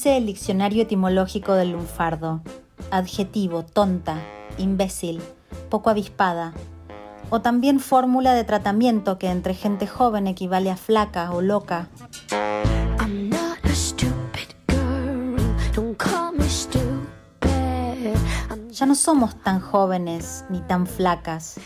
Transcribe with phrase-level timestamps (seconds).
[0.00, 2.40] Dice el diccionario etimológico del lunfardo.
[2.90, 4.16] Adjetivo, tonta,
[4.56, 5.20] imbécil,
[5.68, 6.54] poco avispada.
[7.28, 11.90] O también fórmula de tratamiento que entre gente joven equivale a flaca o loca.
[18.70, 21.60] Ya no somos tan jóvenes ni tan flacas.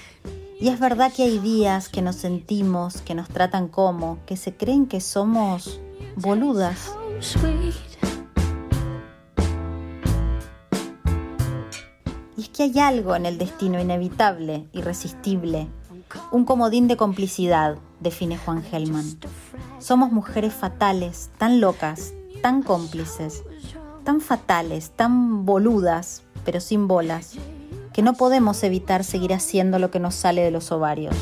[0.59, 4.57] Y es verdad que hay días que nos sentimos, que nos tratan como, que se
[4.57, 5.79] creen que somos
[6.17, 6.97] boludas.
[12.45, 15.67] Y es que hay algo en el destino inevitable, irresistible,
[16.31, 19.19] un comodín de complicidad, define Juan Gelman.
[19.79, 22.13] Somos mujeres fatales, tan locas,
[22.43, 23.45] tan cómplices,
[24.05, 27.33] tan fatales, tan boludas, pero sin bolas,
[27.95, 31.17] que no podemos evitar seguir haciendo lo que nos sale de los ovarios.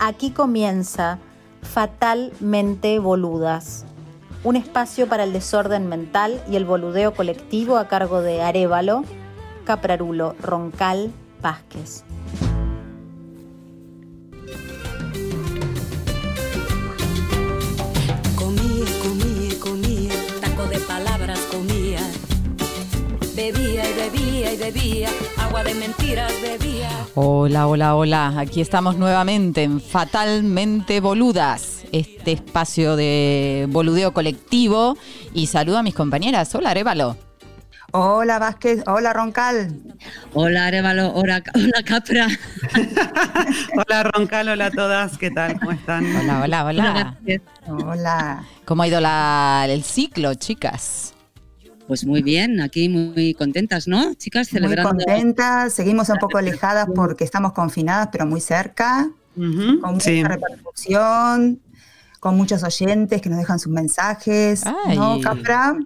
[0.00, 1.20] Aquí comienza
[1.76, 3.84] Fatalmente Boludas,
[4.44, 9.04] un espacio para el desorden mental y el boludeo colectivo a cargo de Arevalo,
[9.66, 12.05] Caprarulo, Roncal, Vázquez.
[23.36, 26.88] Bebía y bebía y bebía, agua de mentiras bebía.
[27.14, 28.34] Hola, hola, hola.
[28.38, 34.96] Aquí estamos nuevamente en Fatalmente Boludas, este espacio de boludeo colectivo.
[35.34, 36.54] Y saludo a mis compañeras.
[36.54, 37.16] Hola, Arevalo.
[37.92, 39.70] Hola Vázquez, hola Roncal.
[40.34, 42.26] Hola Arevalo, hola, hola Capra.
[43.76, 45.58] hola Roncal, hola a todas, ¿qué tal?
[45.60, 46.04] ¿Cómo están?
[46.16, 47.16] Hola, hola, hola.
[47.68, 48.44] Hola.
[48.64, 51.14] ¿Cómo ha ido la- el ciclo, chicas?
[51.86, 54.14] Pues muy bien, aquí muy contentas, ¿no?
[54.14, 54.90] Chicas, Muy celebrando.
[55.04, 60.24] contentas, seguimos un poco alejadas porque estamos confinadas, pero muy cerca, con mucha sí.
[60.24, 61.60] repercusión,
[62.18, 64.96] con muchos oyentes que nos dejan sus mensajes, Ay.
[64.96, 65.76] ¿no, Capra?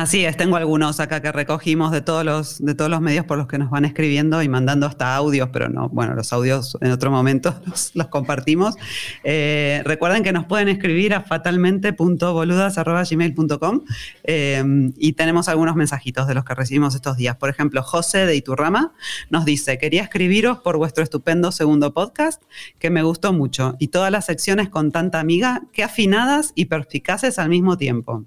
[0.00, 3.36] Así es, tengo algunos acá que recogimos de todos los de todos los medios por
[3.36, 6.90] los que nos van escribiendo y mandando hasta audios, pero no, bueno, los audios en
[6.90, 7.54] otro momento
[7.94, 8.76] los, compartimos.
[9.24, 13.80] Eh, recuerden que nos pueden escribir a fatalmente.boludas.gmail.com
[14.24, 14.64] eh,
[14.96, 17.36] y tenemos algunos mensajitos de los que recibimos estos días.
[17.36, 18.94] Por ejemplo, José de Iturrama
[19.28, 22.42] nos dice, quería escribiros por vuestro estupendo segundo podcast,
[22.78, 27.38] que me gustó mucho, y todas las secciones con tanta amiga, que afinadas y perspicaces
[27.38, 28.24] al mismo tiempo.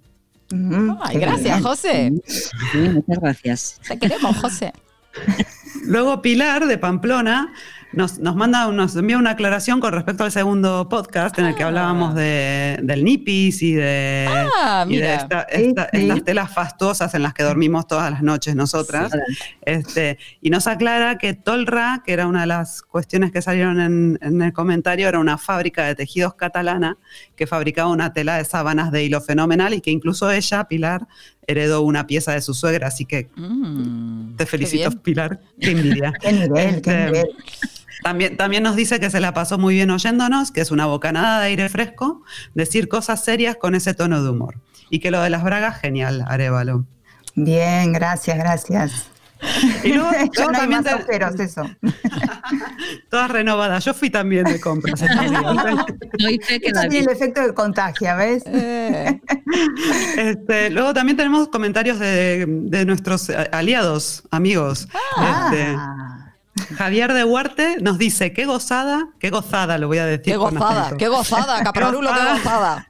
[1.02, 1.62] Ay, gracias.
[1.62, 2.12] José.
[2.26, 3.80] Sí, muchas gracias.
[3.88, 4.74] Te queremos, José.
[5.86, 7.54] Luego Pilar de Pamplona
[7.94, 11.64] nos, nos manda, nos envía una aclaración con respecto al segundo podcast en el que
[11.64, 11.68] Ah.
[11.68, 14.28] hablábamos de, del NIPIS y de,
[14.60, 15.98] Ah, y de esta- Sí, esta- sí.
[16.02, 19.12] estas telas fastuosas en las que dormimos todas las noches nosotras.
[19.62, 24.20] Este, y nos aclara que Tolra, que era una de las cuestiones que salieron en,
[24.22, 26.98] en el comentario, era una fábrica de tejidos catalana
[27.36, 31.08] que fabricaba una tela de sábanas de hilo fenomenal y que incluso ella, Pilar,
[31.46, 32.88] heredó una pieza de su suegra.
[32.88, 34.90] Así que Mm, te felicito.
[35.02, 35.40] Pilar.
[35.60, 36.14] Qué envidia.
[36.22, 37.28] Qué nivel, qué Este, nivel.
[38.04, 41.40] También, también nos dice que se la pasó muy bien oyéndonos, que es una bocanada
[41.40, 42.22] de aire fresco,
[42.54, 44.56] decir cosas serias con ese tono de humor.
[44.90, 46.86] Y que lo de las bragas, genial, Arevalo.
[47.36, 49.08] Bien, gracias, gracias.
[49.84, 50.10] Y luego,
[50.40, 51.64] no también más te- eso.
[53.10, 53.84] todas renovadas.
[53.84, 58.44] Yo fui también de compras tiene el efecto de contagia, ¿ves?
[58.46, 59.20] Eh,
[60.18, 64.88] Este, luego también tenemos comentarios de, de nuestros aliados, amigos.
[65.18, 66.23] Este, Ah,
[66.78, 70.34] Javier de Huarte nos dice, qué gozada, qué gozada, lo voy a decir.
[70.34, 72.88] qué gozada, qué gozada, Caprarulo, qué gozada.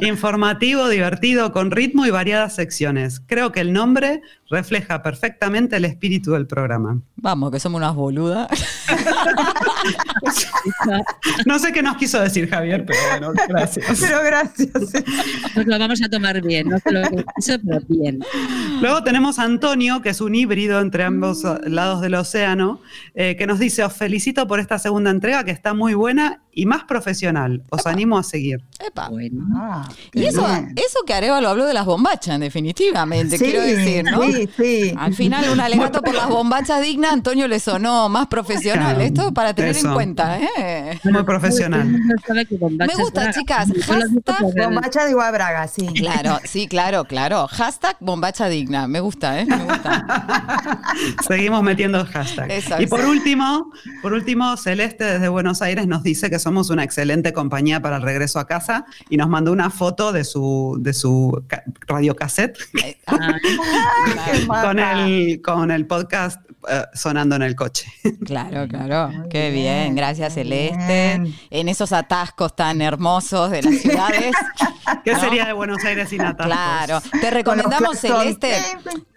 [0.00, 3.20] Informativo, divertido, con ritmo y variadas secciones.
[3.26, 7.00] Creo que el nombre refleja perfectamente el espíritu del programa.
[7.16, 8.48] Vamos, que somos unas boludas.
[11.46, 14.00] No sé qué nos quiso decir Javier, pero bueno, gracias.
[14.00, 14.72] pero gracias.
[15.54, 18.20] Nos lo vamos a tomar bien, no lo que pienso, pero bien.
[18.80, 22.80] Luego tenemos a Antonio, que es un híbrido entre ambos lados del océano,
[23.14, 26.66] eh, que nos dice, os felicito por esta segunda entrega, que está muy buena y
[26.66, 27.62] más profesional.
[27.70, 28.62] Os animo a seguir.
[28.84, 29.05] Epa.
[29.10, 29.46] Bueno.
[29.54, 30.72] Ah, Y eso, bien.
[30.76, 34.22] eso que Arevalo habló de las bombachas, definitivamente, Sí, quiero decir, ¿no?
[34.22, 34.94] Sí, sí.
[34.96, 39.00] Al final, un alegato por las bombachas dignas, Antonio le sonó más profesional.
[39.00, 40.98] Esto para tener en cuenta, ¿eh?
[41.04, 41.86] Muy profesional.
[41.88, 43.68] Me gusta, chicas.
[43.68, 45.86] Lo Hashtag Bombacha de Braga, sí.
[45.94, 47.46] Claro, sí, claro, claro.
[47.48, 48.86] Hashtag bombacha digna.
[48.88, 49.46] Me gusta, ¿eh?
[49.46, 50.82] Me gusta.
[51.26, 52.50] Seguimos metiendo hashtag.
[52.50, 53.72] Eso, y por último,
[54.02, 58.02] por último, Celeste desde Buenos Aires nos dice que somos una excelente compañía para el
[58.02, 62.58] regreso a casa y nos mandó una foto de su, de su ca- radiocassette.
[63.06, 63.34] Ah,
[64.62, 66.40] con el, con el podcast
[66.94, 67.86] sonando en el coche.
[68.24, 69.08] Claro, claro.
[69.08, 69.54] Muy Qué bien.
[69.84, 70.76] bien, Gracias, Celeste.
[71.18, 71.34] bien.
[71.50, 74.34] En esos atascos tan hermosos de las ciudades.
[75.04, 75.20] ¿Qué ¿No?
[75.20, 76.46] sería de Buenos Aires sin atascos?
[76.46, 77.00] Claro.
[77.20, 78.22] Te recomendamos, claxons.
[78.22, 78.54] Celeste,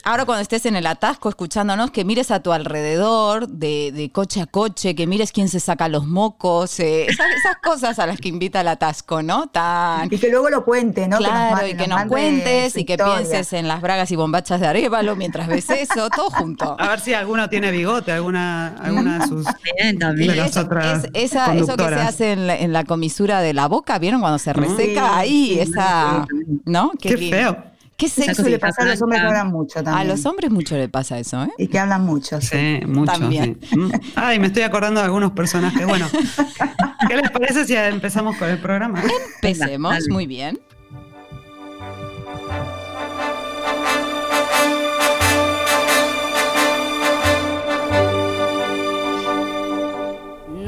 [0.04, 4.42] ahora cuando estés en el atasco escuchándonos, que mires a tu alrededor de, de coche
[4.42, 8.20] a coche, que mires quién se saca los mocos, eh, esas, esas cosas a las
[8.20, 9.48] que invita el atasco, ¿no?
[9.48, 10.12] Tan.
[10.12, 11.18] Y que luego lo cuente, ¿no?
[11.18, 15.16] Claro, y que nos cuentes y que pienses en las bragas y bombachas de Arevalo
[15.16, 16.76] mientras ves eso, todo junto.
[16.80, 19.46] A ver si alguno tiene bigote, alguna, alguna de sus.
[19.80, 20.32] Bien, también.
[20.32, 23.42] de las Eso- otras es- esa- eso que se hace en la, en la comisura
[23.42, 24.22] de la boca, ¿vieron?
[24.22, 26.28] Cuando se reseca Sí, ahí, sí, esa.
[26.66, 26.92] ¿No?
[27.00, 27.64] Qué feo.
[27.98, 28.06] Qué.
[28.06, 30.08] Eso le pasa a los hombres que hablan mucho A también.
[30.08, 31.50] los hombres mucho le pasa eso, ¿eh?
[31.58, 32.40] Y que hablan mucho.
[32.40, 32.48] sí.
[32.80, 33.12] Sí, mucho.
[33.12, 33.60] También.
[33.62, 33.78] sí.
[33.78, 33.92] Mm.
[34.16, 35.86] Ay, me estoy acordando de algunos personajes.
[35.86, 36.08] Bueno,
[37.10, 39.04] ¿qué les parece si empezamos con el programa?
[39.42, 40.58] Empecemos, muy bien.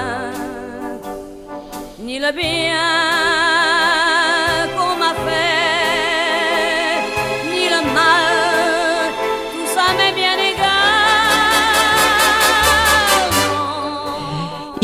[2.00, 3.06] Ni le bien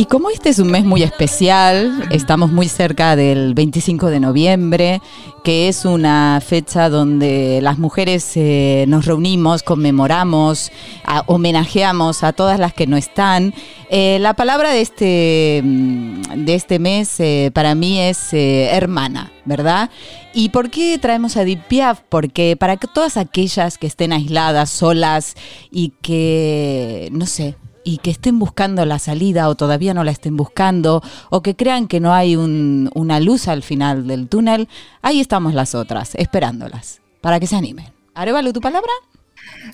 [0.03, 5.01] Y como este es un mes muy especial, estamos muy cerca del 25 de noviembre,
[5.45, 10.73] que es una fecha donde las mujeres eh, nos reunimos, conmemoramos,
[11.05, 13.53] a- homenajeamos a todas las que no están.
[13.89, 19.89] Eh, la palabra de este, mm, de este mes eh, para mí es hermana, ¿verdad?
[20.33, 22.01] ¿Y por qué traemos a Edith Piaf?
[22.09, 25.35] Porque para todas aquellas que estén aisladas, solas
[25.71, 30.37] y que, no sé, y que estén buscando la salida o todavía no la estén
[30.37, 34.67] buscando o que crean que no hay un- una luz al final del túnel,
[35.01, 37.87] ahí estamos las otras, esperándolas, para que se animen.
[38.15, 38.91] Arevalo, ¿tu palabra?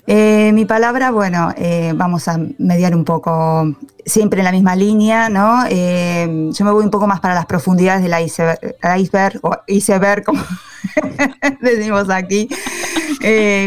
[0.06, 3.72] Eh, mi palabra, bueno, eh, vamos a mediar un poco,
[4.04, 5.62] siempre en la misma línea, ¿no?
[5.68, 8.58] Eh, yo me voy un poco más para las profundidades del iceberg,
[8.98, 10.42] iceberg o iceberg, como
[11.60, 12.48] decimos aquí,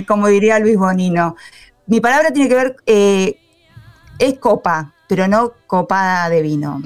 [0.07, 1.35] como diría Luis Bonino.
[1.87, 2.75] Mi palabra tiene que ver,
[4.19, 6.79] es copa, pero no copa de vino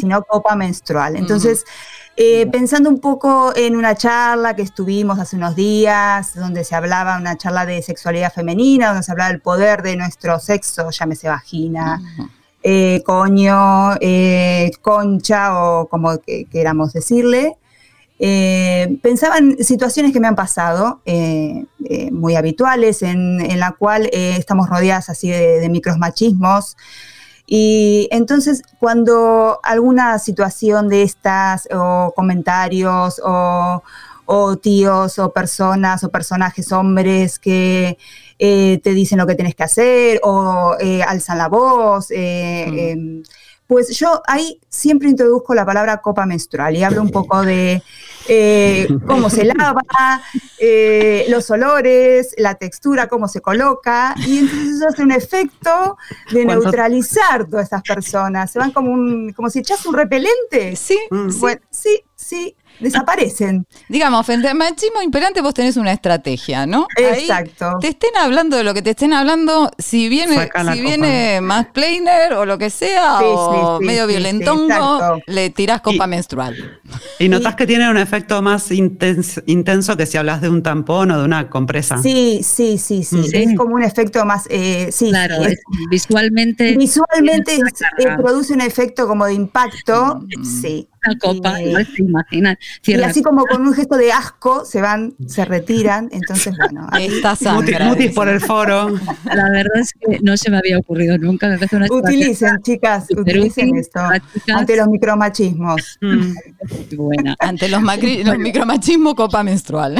[0.00, 1.16] sino copa menstrual.
[1.16, 1.64] Entonces,
[2.16, 7.18] eh, pensando un poco en una charla que estuvimos hace unos días, donde se hablaba,
[7.18, 12.00] una charla de sexualidad femenina, donde se hablaba del poder de nuestro sexo, llámese vagina,
[12.62, 17.56] eh, coño, eh, concha o como que- queramos decirle.
[18.18, 23.72] Eh, pensaba en situaciones que me han pasado, eh, eh, muy habituales, en, en la
[23.72, 26.76] cual eh, estamos rodeadas así de, de micromachismos.
[27.46, 33.82] Y entonces, cuando alguna situación de estas, o comentarios, o,
[34.24, 37.98] o tíos, o personas, o personajes hombres que
[38.38, 40.74] te dicen lo que tienes que hacer, o
[41.06, 42.78] alzan la voz, Mm.
[42.78, 43.22] em,
[43.66, 47.82] pues yo ahí siempre introduzco la palabra copa menstrual y hablo un poco de
[48.28, 49.82] eh, cómo se lava,
[50.58, 55.96] eh, los olores, la textura, cómo se coloca, y entonces eso hace un efecto
[56.32, 58.50] de ¿Cuánto- neutralizar todas estas personas.
[58.50, 60.76] Se van como un, como si echas un repelente.
[60.76, 61.30] Sí, Mm.
[61.30, 61.38] sí.
[61.40, 63.66] Bueno, sí, sí, desaparecen.
[63.88, 66.86] Digamos, frente al machismo imperante vos tenés una estrategia, ¿no?
[66.96, 67.72] Ahí Exacto.
[67.80, 72.34] te estén hablando de lo que te estén hablando, si viene, si viene más plainer
[72.34, 76.80] o lo que sea, Sí, o sí, sí, medio violentongo, le tirás copa Y- menstrual.
[77.18, 81.10] Y notas que tiene un efecto más intens- intenso que si hablas de un tampón
[81.10, 81.98] o de una compresa.
[81.98, 83.22] Sí, sí, sí, sí.
[83.24, 83.36] Sí.
[83.36, 85.58] Es como un efecto más, eh, sí, Claro, es-
[85.90, 87.60] visualmente Visualmente es-
[87.98, 90.44] eh, produce un efecto como de impacto, Mm.
[90.44, 90.88] sí.
[91.04, 92.56] Una copa, Y- no se imaginan.
[92.60, 96.86] Y Cierra así como con un gesto de asco se van, se retiran, entonces bueno.
[96.92, 97.84] ahí- Esta sangre.
[97.84, 98.94] mutis por el foro.
[99.24, 101.48] La verdad es que no se me había ocurrido nunca.
[101.48, 104.00] Me parece una Utilicen, chicas, utilicen útil, esto
[104.54, 105.98] ante los micromachismos.
[106.00, 106.32] Mm.
[106.96, 107.36] buena.
[107.40, 109.96] Ante los, macri- los micromachismos, copa menstrual.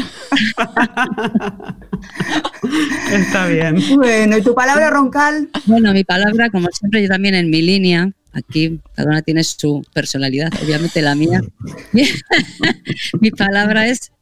[3.12, 3.76] Está bien.
[3.96, 5.48] Bueno, ¿y tu palabra roncal?
[5.66, 8.10] Bueno, mi palabra, como siempre, yo también en mi línea.
[8.36, 11.40] Aquí cada una tiene su personalidad, obviamente la mía.
[13.20, 14.12] mi palabra es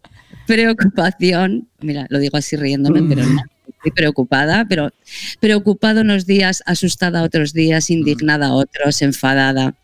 [0.47, 1.69] preocupación.
[1.81, 3.43] Mira, lo digo así riéndome, pero no.
[3.67, 4.93] Estoy preocupada, pero
[5.41, 9.75] preocupada unos días, asustada otros días, indignada otros, enfadada.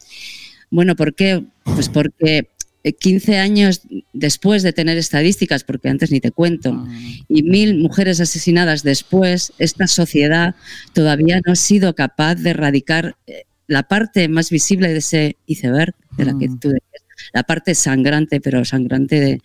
[0.70, 1.44] Bueno, ¿por qué?
[1.64, 2.48] Pues porque
[2.82, 3.82] eh, 15 años
[4.12, 6.86] después de tener estadísticas, porque antes ni te cuento,
[7.28, 10.54] y mil mujeres asesinadas después, esta sociedad
[10.94, 15.94] todavía no ha sido capaz de erradicar eh, la parte más visible de ese iceberg
[16.16, 16.58] de la que Mm.
[16.58, 19.40] tú decías, la parte sangrante, pero sangrante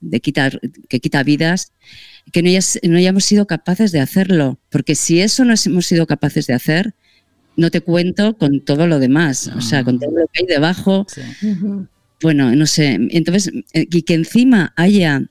[0.00, 1.72] de, quitar, que quita vidas,
[2.30, 2.50] que no,
[2.90, 4.58] no hayamos sido capaces de hacerlo.
[4.68, 6.94] Porque si eso no hemos sido capaces de hacer,
[7.56, 11.06] no te cuento con todo lo demás, o sea, con todo lo que hay debajo.
[12.20, 15.22] Bueno, no sé, entonces, eh, y que encima haya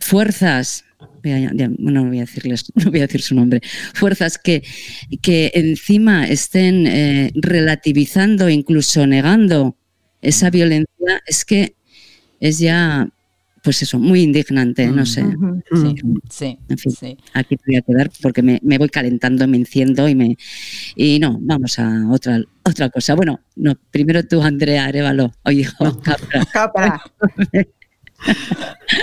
[0.00, 0.84] fuerzas,
[1.22, 3.60] bueno, no voy a decirles, no voy a decir su nombre,
[3.94, 4.62] fuerzas que,
[5.22, 9.76] que encima estén eh, relativizando, incluso negando
[10.22, 11.74] esa violencia, es que
[12.40, 13.08] es ya
[13.62, 15.24] pues eso, muy indignante, no sé.
[16.30, 20.38] Sí, sí, aquí voy a quedar porque me, voy calentando, me enciendo y me
[20.96, 23.14] y no, vamos a otra otra cosa.
[23.14, 27.02] Bueno, no, primero tú, Andrea Arevalo, hoy hijo, capra.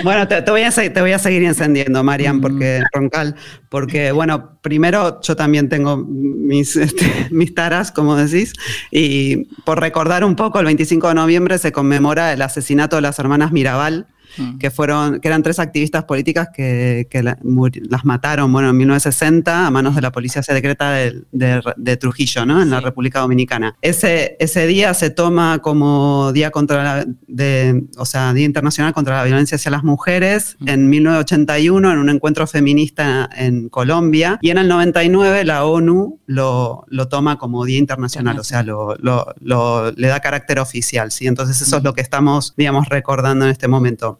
[0.04, 2.82] Bueno, te, voy a, te voy a seguir encendiendo, Marian, porque.
[2.92, 3.36] Roncal,
[3.70, 8.54] porque, bueno, primero yo también tengo mis, este, mis taras, como decís,
[8.92, 13.20] y por recordar un poco, el 25 de noviembre se conmemora el asesinato de las
[13.20, 14.08] hermanas Mirabal,
[14.38, 14.58] Mm.
[14.58, 19.96] que fueron, que eran tres activistas políticas que, las mataron, bueno, en 1960 a manos
[19.96, 22.62] de la policía secreta de, Trujillo, ¿no?
[22.62, 23.76] En la República Dominicana.
[23.82, 29.18] Ese, ese día se toma como día contra la, de, o sea, Día Internacional contra
[29.18, 30.68] la Violencia hacia las Mujeres mm.
[30.68, 36.86] en 1981 en un encuentro feminista en Colombia y en el 99 la ONU lo,
[36.88, 41.28] lo toma como Día Internacional, o sea, lo, lo, le da carácter oficial, ¿sí?
[41.28, 41.86] Entonces eso es mm.
[41.86, 44.20] lo que estamos, digamos, recordando en este momento.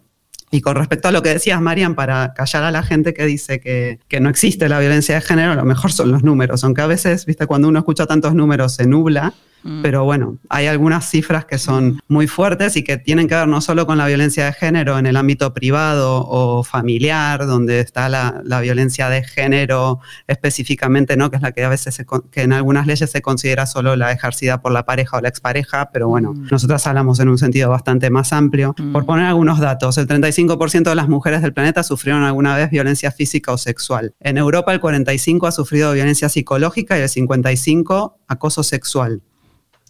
[0.52, 3.60] Y con respecto a lo que decías, Marian, para callar a la gente que dice
[3.60, 6.88] que, que, no existe la violencia de género, lo mejor son los números, aunque a
[6.88, 9.34] veces, viste, cuando uno escucha tantos números se nubla
[9.66, 9.82] Mm.
[9.82, 13.62] Pero bueno, hay algunas cifras que son muy fuertes y que tienen que ver no
[13.62, 18.62] solo con la violencia de género en el ámbito privado o familiar, donde está la,
[18.62, 21.30] violencia de género específicamente, ¿no?
[21.30, 24.62] que es la que a veces que en algunas leyes se considera solo la ejercida
[24.62, 26.48] por la pareja o la expareja, pero bueno, mm.
[26.52, 28.76] nosotras hablamos en un sentido bastante más amplio.
[28.78, 28.94] Mm.
[28.94, 33.12] Por poner algunos datos, el 35% de las mujeres del planeta sufrieron alguna vez violencia
[33.12, 34.14] física o sexual.
[34.20, 39.22] En Europa el 45% ha sufrido violencia psicológica y el 55% acoso sexual.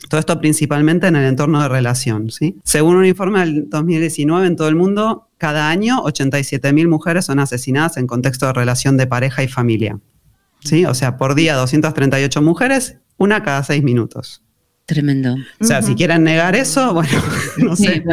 [0.10, 2.30] Todo esto principalmente en el entorno de relación.
[2.30, 2.58] ¿sí?
[2.64, 7.98] Según un informe del 2019 en todo el mundo, cada año 87.000 mujeres son asesinadas
[7.98, 10.00] en contexto de relación de pareja y familia.
[10.60, 10.86] ¿sí?
[10.86, 14.42] O sea, por día 238 mujeres, una cada seis minutos.
[14.86, 15.36] Tremendo.
[15.60, 17.18] O sea, si quieren negar eso, bueno,
[17.58, 18.04] no sé,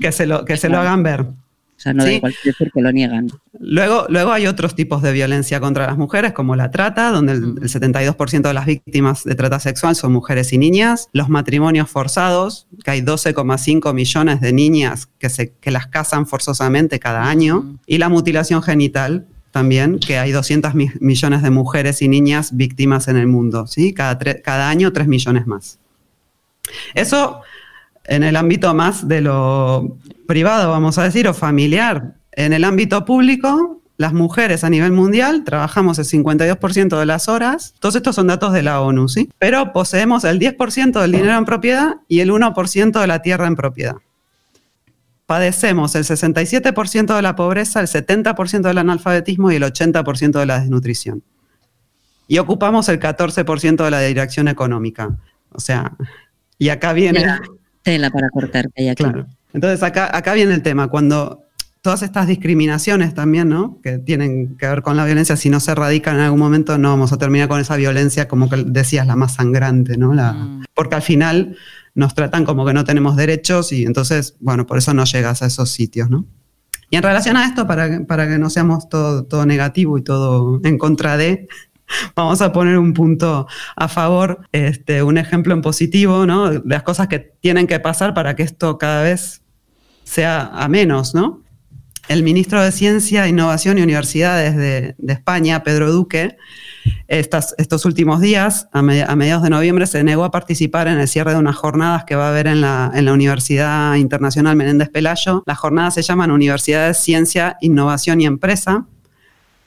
[0.00, 1.26] que se lo, que se lo hagan ver.
[1.82, 3.28] O sea, no da igual decir que lo niegan.
[3.58, 7.54] Luego, luego hay otros tipos de violencia contra las mujeres, como la trata, donde el,
[7.56, 8.42] 72% mm.
[8.42, 11.08] de las víctimas de trata sexual son mujeres y niñas.
[11.12, 17.00] Los matrimonios forzados, que hay 12,5 millones de niñas que, se, que las casan forzosamente
[17.00, 17.76] cada año.
[17.84, 23.16] Y la mutilación genital, también, que hay 200 millones de mujeres y niñas víctimas en
[23.16, 23.92] el mundo, ¿sí?
[23.92, 25.80] Cada, cada año 3 millones más.
[26.94, 27.42] Eso
[28.04, 32.14] en el ámbito más de lo privado, vamos a decir, o familiar.
[32.32, 37.74] En el ámbito público, las mujeres a nivel mundial trabajamos el 52% de las horas.
[37.78, 39.28] Todos estos son datos de la ONU, ¿sí?
[39.38, 43.54] Pero poseemos el 10% del dinero en propiedad y el 1% de la tierra en
[43.54, 43.96] propiedad.
[45.26, 50.60] Padecemos el 67% de la pobreza, el 70% del analfabetismo y el 80% de la
[50.60, 51.22] desnutrición.
[52.26, 55.16] Y ocupamos el 14% de la dirección económica.
[55.52, 55.92] O sea,
[56.58, 57.24] y acá viene...
[57.82, 59.26] Tela para cortar que hay Claro.
[59.52, 61.42] Entonces acá, acá viene el tema, cuando
[61.82, 63.80] todas estas discriminaciones también, ¿no?
[63.82, 66.90] Que tienen que ver con la violencia, si no se erradican en algún momento, no
[66.90, 70.14] vamos a terminar con esa violencia, como que decías, la más sangrante, ¿no?
[70.14, 70.64] La, mm.
[70.74, 71.56] Porque al final
[71.94, 75.46] nos tratan como que no tenemos derechos y entonces, bueno, por eso no llegas a
[75.46, 76.24] esos sitios, ¿no?
[76.88, 80.60] Y en relación a esto, para, para que no seamos todo, todo negativo y todo
[80.62, 81.48] en contra de,
[82.16, 83.46] vamos a poner un punto
[83.76, 86.50] a favor, este, un ejemplo en positivo, ¿no?
[86.64, 89.42] Las cosas que tienen que pasar para que esto cada vez
[90.04, 91.42] sea a menos, ¿no?
[92.08, 96.36] El ministro de Ciencia, Innovación y Universidades de, España, Pedro Duque,
[97.06, 101.38] estos últimos días, a, mediados de noviembre, se negó a participar en el cierre de
[101.38, 105.44] unas jornadas que va a haber en la, en la Universidad Internacional Menéndez Pelayo.
[105.46, 108.86] Las jornadas se llaman Universidades, Ciencia, Innovación y Empresa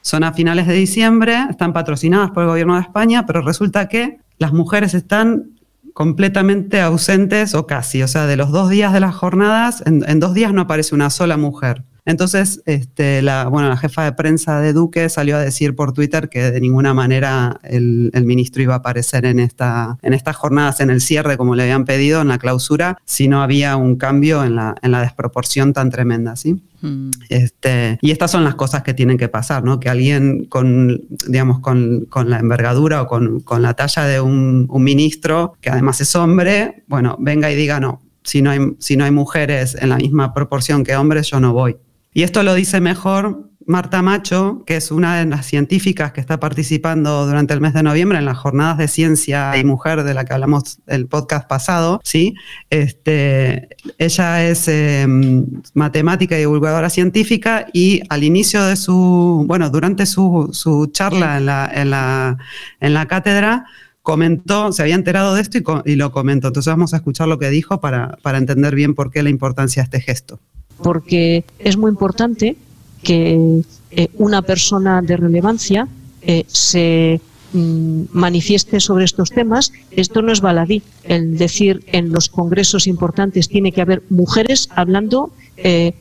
[0.06, 4.20] son a finales de diciembre, están patrocinadas por el gobierno de España, pero resulta que
[4.38, 5.58] las mujeres están
[5.94, 10.32] completamente ausentes o casi, o sea, de los dos días de las jornadas, en, dos
[10.32, 11.82] días no aparece una sola mujer.
[12.06, 16.28] Entonces, este, la, bueno, la jefa de prensa de Duque salió a decir por Twitter
[16.28, 20.90] que de ninguna manera el, ministro iba a aparecer en, esta, en estas jornadas, en
[20.90, 24.54] el cierre, como le habían pedido, en la clausura, si no había un cambio en
[24.54, 26.62] la, en la desproporción tan tremenda, ¿sí?
[26.80, 27.10] Mm.
[27.28, 29.80] Este, y estas son las cosas que tienen que pasar, ¿no?
[29.80, 35.54] Que alguien con, digamos, con, la envergadura o con, la talla de un, un, ministro,
[35.60, 39.10] que además es hombre, bueno, venga y diga, no, si no hay, si no hay
[39.10, 41.76] mujeres en la misma proporción que hombres, yo no voy.
[42.16, 46.40] Y esto lo dice mejor Marta Macho, que es una de las científicas que está
[46.40, 50.24] participando durante el mes de noviembre en las jornadas de ciencia y mujer de la
[50.24, 52.32] que hablamos el podcast pasado, ¿sí?
[52.70, 53.68] Este,
[53.98, 55.44] ella es em,
[55.74, 61.70] matemática y divulgadora científica y al inicio de su, bueno, durante su, charla en la,
[61.70, 62.38] en, la,
[62.80, 63.66] en la cátedra,
[64.00, 66.48] comentó, se había enterado de esto y, lo comentó.
[66.48, 69.82] Entonces vamos a escuchar lo que dijo para, para entender bien por qué la importancia
[69.82, 70.40] de este gesto.
[70.82, 72.56] Porque es muy importante
[73.02, 75.88] que eh, una persona de relevancia
[76.22, 77.20] eh, se
[77.52, 79.72] mm, manifieste sobre estos temas.
[79.90, 80.82] Esto no es baladí.
[81.04, 85.94] El decir en los congresos importantes tiene que haber mujeres hablando, eh,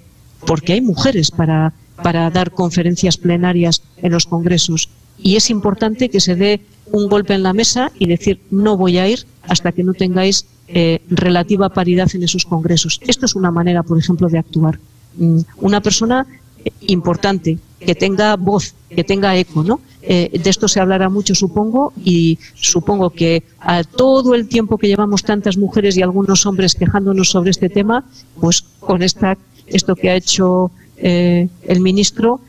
[0.47, 4.89] porque hay mujeres para, para dar conferencias plenarias en los congresos.
[5.17, 8.97] Y es importante que se dé un golpe en la mesa y decir no voy
[8.97, 12.99] a ir hasta que no tengáis relativa paridad en esos congresos.
[13.05, 14.79] Esto es una manera, por ejemplo, de actuar.
[15.17, 16.25] Mm, una persona
[16.81, 19.79] importante, que tenga voz, que tenga eco, ¿no?
[20.01, 24.87] Eh, de esto se hablará mucho, supongo, y supongo que a todo el tiempo que
[24.87, 28.05] llevamos tantas mujeres y algunos hombres quejándonos sobre este tema,
[28.39, 32.39] pues con esta, esto que ha hecho eh, el ministro,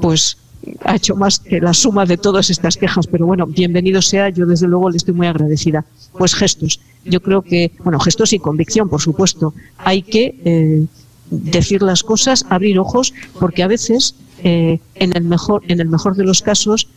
[0.00, 0.38] pues
[0.84, 3.06] ha hecho más que la suma de todas estas quejas.
[3.06, 5.84] Pero bueno, bienvenido sea, yo desde luego le estoy muy agradecida.
[6.16, 6.80] Pues gestos.
[7.04, 9.54] Yo creo que, bueno, gestos y convicción, por supuesto.
[9.78, 10.86] Hay que eh,
[11.30, 16.16] decir las cosas, abrir ojos, porque a veces, eh, en, el mejor, en el mejor
[16.16, 16.88] de los casos,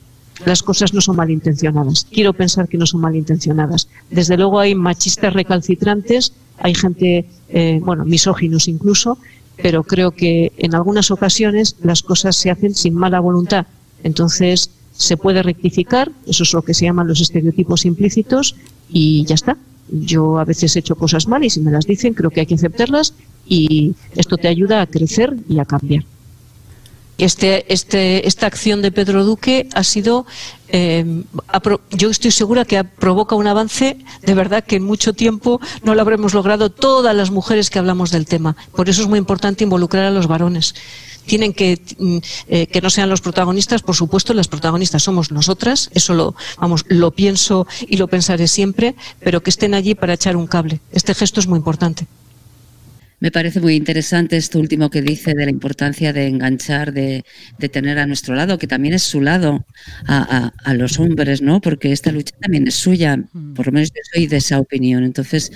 [0.45, 2.07] las cosas no son malintencionadas.
[2.11, 3.87] Quiero pensar que no son malintencionadas.
[4.09, 9.17] Desde luego hay machistas recalcitrantes, hay gente, eh, bueno, misóginos incluso,
[9.61, 13.65] pero creo que en algunas ocasiones las cosas se hacen sin mala voluntad.
[14.03, 18.55] Entonces, se puede rectificar, eso es lo que se llaman los estereotipos implícitos,
[18.89, 19.57] y ya está.
[19.89, 22.45] Yo a veces he hecho cosas mal y si me las dicen creo que hay
[22.45, 23.13] que aceptarlas
[23.45, 26.05] y esto te ayuda a crecer y a cambiar.
[27.21, 30.25] Este, este, esta acción de Pedro Duque ha sido,
[30.69, 31.05] eh,
[31.91, 36.01] yo estoy segura que provoca un avance de verdad que en mucho tiempo no lo
[36.01, 38.57] habremos logrado todas las mujeres que hablamos del tema.
[38.75, 40.73] Por eso es muy importante involucrar a los varones.
[41.27, 45.91] Tienen que mm, eh, que no sean los protagonistas, por supuesto, las protagonistas somos nosotras,
[45.93, 50.35] eso lo, vamos, lo pienso y lo pensaré siempre, pero que estén allí para echar
[50.35, 50.79] un cable.
[50.91, 52.07] Este gesto es muy importante.
[53.21, 57.23] Me parece muy interesante esto último que dice de la importancia de enganchar, de,
[57.71, 59.63] tener a nuestro lado, que también es su lado,
[60.07, 61.61] a, los hombres, ¿no?
[61.61, 63.23] Porque esta lucha también es suya,
[63.55, 65.03] por lo menos yo soy de esa opinión.
[65.03, 65.51] Entonces,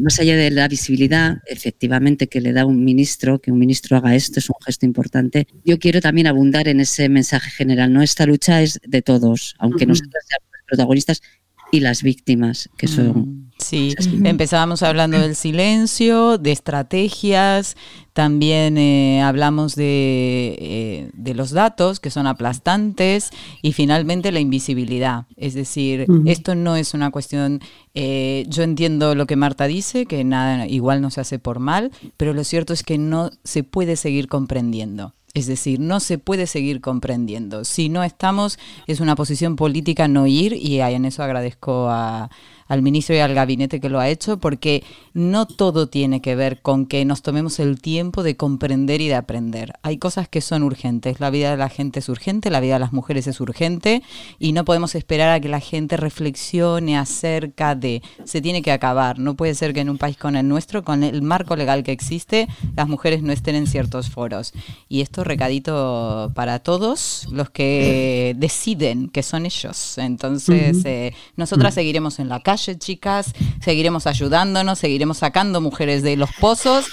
[0.00, 4.16] más allá de la visibilidad, efectivamente, que le da un ministro, que un ministro haga
[4.16, 5.46] esto es un gesto importante.
[5.64, 8.02] Yo quiero también abundar en ese mensaje general, ¿no?
[8.02, 11.22] Esta lucha es de todos, aunque nosotros seamos protagonistas
[11.70, 13.43] y las víctimas, que son...
[13.58, 17.76] Sí, empezábamos hablando del silencio, de estrategias,
[18.12, 23.30] también eh, hablamos de, eh, de, los datos que son aplastantes
[23.62, 25.26] y finalmente la invisibilidad.
[25.36, 27.60] Es decir, esto no es una cuestión,
[27.94, 31.90] eh, yo entiendo lo que Marta dice, que nada igual no se hace por mal,
[32.16, 35.12] pero lo cierto es que no se puede seguir comprendiendo.
[35.34, 37.64] Es decir, no se puede seguir comprendiendo.
[37.64, 42.30] Si no estamos, es una posición política no ir y en eso agradezco a,
[42.66, 46.62] al ministro y al gabinete que lo ha hecho, porque no todo tiene que ver
[46.62, 49.74] con que nos tomemos el tiempo de comprender y de aprender.
[49.82, 51.20] Hay cosas que son urgentes.
[51.20, 54.02] La vida de la gente es urgente, la vida de las mujeres es urgente
[54.38, 59.18] y no podemos esperar a que la gente reflexione acerca de, se tiene que acabar.
[59.18, 61.92] No puede ser que en un país con el nuestro, con el marco legal que
[61.92, 64.52] existe, las mujeres no estén en ciertos foros.
[64.88, 69.98] Y esto recadito para todos los que deciden que son ellos.
[69.98, 76.30] Entonces, eh, nosotras seguiremos en la calle chicas, seguiremos ayudándonos, seguiremos sacando mujeres de los
[76.40, 76.86] pozos,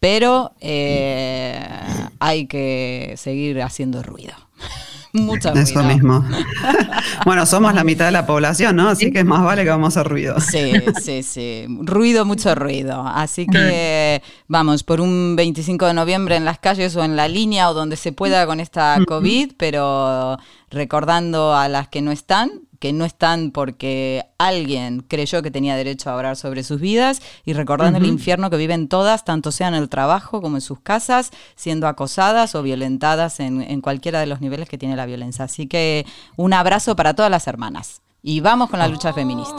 [0.00, 1.60] pero eh,
[2.20, 4.34] hay que seguir haciendo ruido.
[5.12, 5.64] Mucho ruido.
[5.64, 6.24] Eso mismo.
[7.24, 8.88] bueno, somos la mitad de la población, ¿no?
[8.88, 10.38] Así que es más vale que vamos a hacer ruido.
[10.38, 11.64] Sí, sí, sí.
[11.80, 13.02] Ruido, mucho ruido.
[13.06, 17.70] Así que vamos, por un 25 de noviembre en las calles o en la línea
[17.70, 20.36] o donde se pueda con esta COVID, pero
[20.70, 26.10] recordando a las que no están, que no están porque alguien creyó que tenía derecho
[26.10, 29.74] a hablar sobre sus vidas y recordando el infierno que viven todas, tanto sea en
[29.74, 34.68] el trabajo como en sus casas, siendo acosadas o violentadas en, cualquiera de los niveles
[34.68, 35.44] que tiene la violencia.
[35.44, 38.02] Así que un abrazo para todas las hermanas.
[38.22, 39.56] Y vamos con la lucha feminista.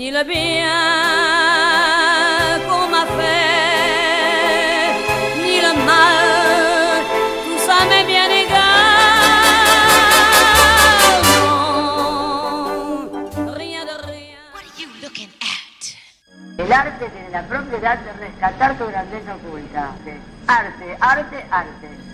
[0.00, 1.29] ni le bien
[16.70, 19.90] El arte tiene la propiedad de rescatar tu grandeza oculta.
[20.46, 22.09] Arte, arte, arte.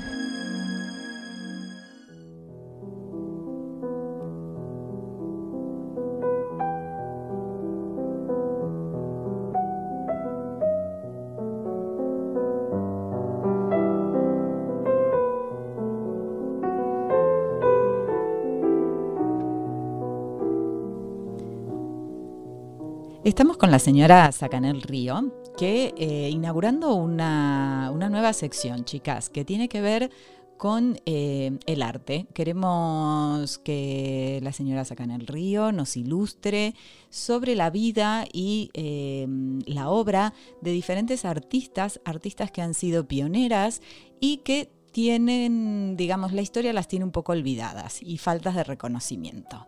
[23.26, 29.68] Estamos con la señora Sacanel Río, que eh, inaugurando una, nueva sección, chicas, que tiene
[29.68, 30.12] que ver
[30.56, 32.28] con eh, el arte.
[32.34, 36.76] Queremos que la señora Sacanel Río nos ilustre
[37.10, 39.26] sobre la vida y eh,
[39.66, 43.82] la obra de diferentes artistas, artistas que han sido pioneras
[44.20, 49.66] y que tienen, digamos, la historia las tiene un poco olvidadas y faltas de reconocimiento.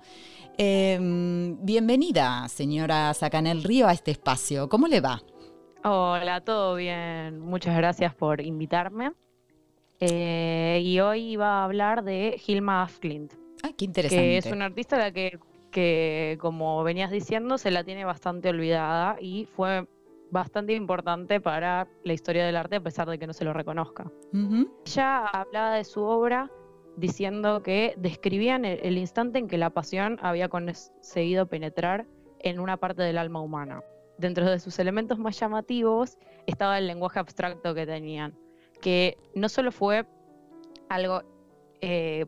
[0.60, 4.68] Em, bienvenida, señora Sacanel Río, a este espacio.
[4.68, 5.22] ¿Cómo le va?
[5.84, 7.38] Hola, todo bien.
[7.38, 9.12] Muchas gracias por invitarme.
[10.00, 13.34] Eh, y hoy iba a hablar de Hilma Afklint.
[13.62, 14.24] Ay, qué interesante.
[14.24, 15.38] Que es una artista la que,
[15.70, 19.86] que, como venías diciendo, se la tiene bastante olvidada y fue
[20.32, 24.10] bastante importante para la historia del arte a pesar de que no se lo reconozca.
[24.84, 26.50] Ella hablaba de su obra
[26.98, 32.06] diciendo que describían el, instante en que la pasión había conseguido penetrar
[32.40, 33.82] en una parte del alma humana.
[34.18, 38.34] Dentro de sus elementos más llamativos estaba el lenguaje abstracto que tenían,
[38.80, 40.06] que no solo fue
[40.88, 41.22] algo
[41.80, 42.26] eh,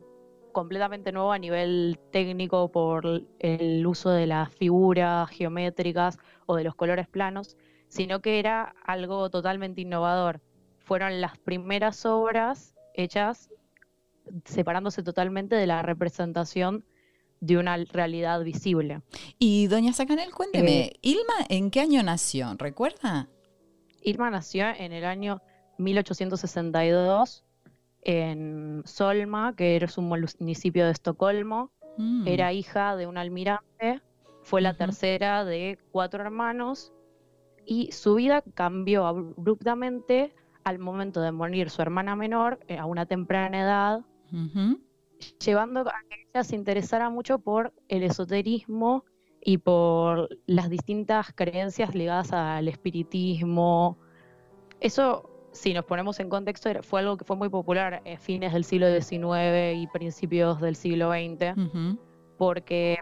[0.53, 6.75] completamente nuevo a nivel técnico por el uso de las figuras geométricas o de los
[6.75, 7.57] colores planos,
[7.89, 10.39] sino que era algo totalmente innovador.
[10.79, 13.49] Fueron las primeras obras hechas
[14.45, 16.85] separándose totalmente de la representación
[17.39, 19.01] de una realidad visible.
[19.39, 22.53] Y doña Sacanel, cuénteme, eh, ¿Ilma en qué año nació?
[22.57, 23.27] ¿Recuerda?
[24.03, 25.41] Ilma nació en el año
[25.77, 27.43] 1862
[28.03, 31.71] en Solma, que es un municipio de Estocolmo.
[31.97, 32.27] Mm.
[32.27, 34.01] Era hija de un almirante,
[34.43, 36.93] fue la tercera de cuatro hermanos
[37.65, 43.05] y su vida cambió abruptamente al momento de morir su hermana menor eh, a una
[43.05, 44.01] temprana edad
[45.43, 49.05] llevando a que ella se interesara mucho por el esoterismo
[49.43, 53.97] y por las distintas creencias ligadas al espiritismo.
[54.79, 58.63] Eso, si nos ponemos en contexto, fue algo que fue muy popular a fines del
[58.63, 61.55] siglo XIX y principios del siglo XX,
[62.37, 62.97] porque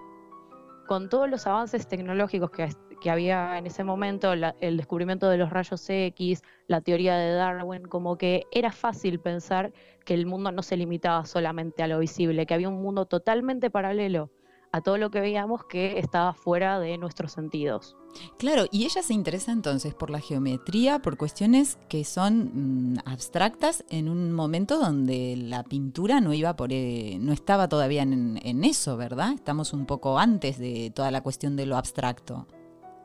[0.88, 2.70] con todos los avances tecnológicos que
[3.02, 7.84] que había en ese momento, el descubrimiento de los rayos X, la teoría de Darwin,
[7.84, 9.72] como que era fácil pensar
[10.06, 13.70] que el mundo no se limitaba solamente a lo visible, que había un mundo totalmente
[13.70, 14.30] paralelo
[14.72, 17.96] a todo lo que veíamos que estaba fuera de nuestros sentidos.
[18.38, 23.84] Claro, y ella se interesa entonces por la geometría, por cuestiones que son mm, abstractas
[23.90, 28.98] en un momento donde la pintura no iba por, eh, no estaba todavía en eso,
[28.98, 29.34] ¿verdad?
[29.34, 32.48] Estamos un poco antes de toda la cuestión de lo abstracto.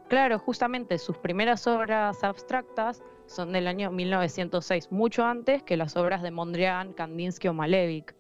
[0.09, 6.23] Claro, justamente sus primeras obras abstractas son del año 1906, mucho antes que las obras
[6.23, 8.15] de Mondrian, Kandinsky o Malevich,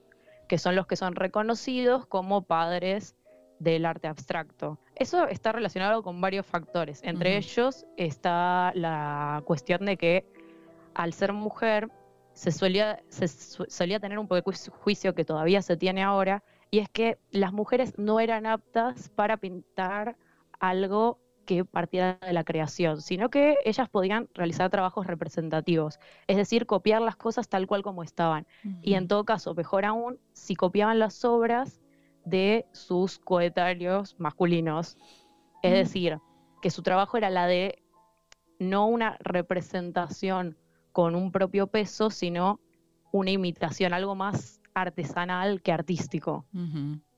[0.49, 3.17] que son los que son reconocidos como padres
[3.59, 4.79] del arte abstracto.
[4.97, 7.03] Eso está relacionado con varios factores.
[7.03, 10.27] Entre ellos está la cuestión de que
[10.95, 11.91] al ser mujer
[12.33, 16.81] se solía, se solía tener un poco de juicio que todavía se tiene ahora, y
[16.81, 20.17] es que las mujeres no eran aptas para pintar
[20.59, 26.67] algo que partiera de la creación, sino que ellas podían realizar trabajos representativos, es decir,
[26.67, 28.47] copiar las cosas tal cual como estaban.
[28.83, 31.81] Y en todo caso, mejor aún, si copiaban las obras
[32.25, 34.97] de sus coetarios masculinos,
[35.63, 36.19] es decir,
[36.63, 37.83] que su trabajo era la de
[38.59, 40.57] no una representación
[40.93, 42.61] con un propio peso, sino
[43.13, 46.47] una imitación, algo más artesanal que artístico.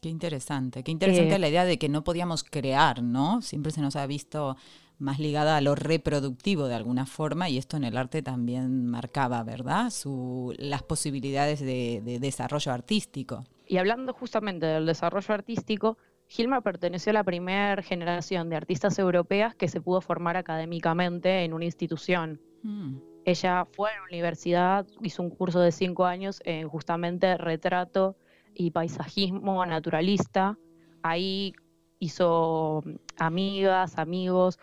[0.00, 3.42] Qué interesante, qué interesante eh, la idea de que no podíamos crear, ¿no?
[3.42, 4.56] Siempre se nos ha visto
[4.98, 9.42] más ligada a lo reproductivo de alguna forma y esto en el arte también marcaba,
[9.42, 9.90] ¿verdad?
[9.90, 13.44] Su, las posibilidades de, desarrollo artístico.
[13.66, 19.54] Y hablando justamente del desarrollo artístico, Gilma perteneció a la primera generación de artistas europeas
[19.54, 22.40] que se pudo formar académicamente en una institución.
[22.62, 22.96] Mm.
[23.24, 28.16] Ella fue a la universidad, hizo un curso de cinco años en justamente retrato
[28.57, 30.59] y paisajismo naturalista.
[31.03, 31.55] Ahí
[31.99, 32.83] hizo
[33.19, 34.59] amigas, amigos.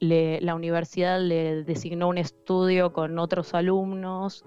[0.00, 4.44] la universidad le designó un estudio con otros alumnos.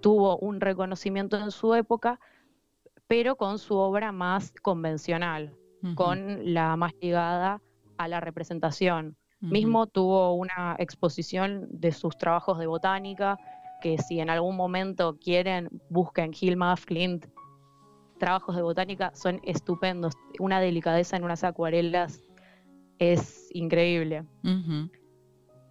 [0.00, 2.20] Tuvo un reconocimiento en su época,
[3.06, 5.56] pero con su obra más convencional,
[5.94, 7.60] con la más ligada
[7.96, 9.16] a la representación.
[9.40, 13.38] Mismo tuvo una exposición de sus trabajos de botánica,
[13.80, 17.26] que si en algún momento quieren, busquen Hilma af Klint.
[18.18, 20.14] Trabajos de botánica son estupendos.
[20.38, 22.20] Una delicadeza en unas acuarelas
[22.98, 24.24] es increíble.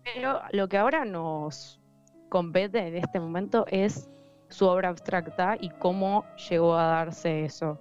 [0.03, 1.81] Pero lo que ahora nos
[2.29, 4.09] compete en este momento es
[4.49, 7.79] su obra abstracta y cómo llegó a darse eso.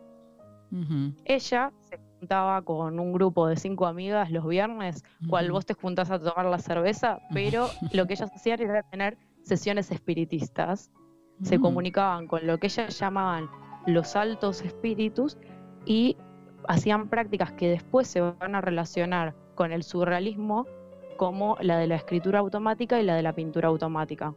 [1.25, 6.11] Ella se juntaba con un grupo de cinco amigas los viernes, cual vos te juntás
[6.11, 10.91] a tomar la cerveza, pero lo que ellas hacían era tener sesiones espiritistas.
[11.43, 13.49] Se comunicaban con lo que ellas llamaban
[13.87, 15.39] los altos espíritus
[15.85, 16.17] y
[16.69, 20.67] hacían prácticas que después se van a relacionar con el surrealismo
[21.17, 24.35] como la de la escritura automática y la de la pintura automática.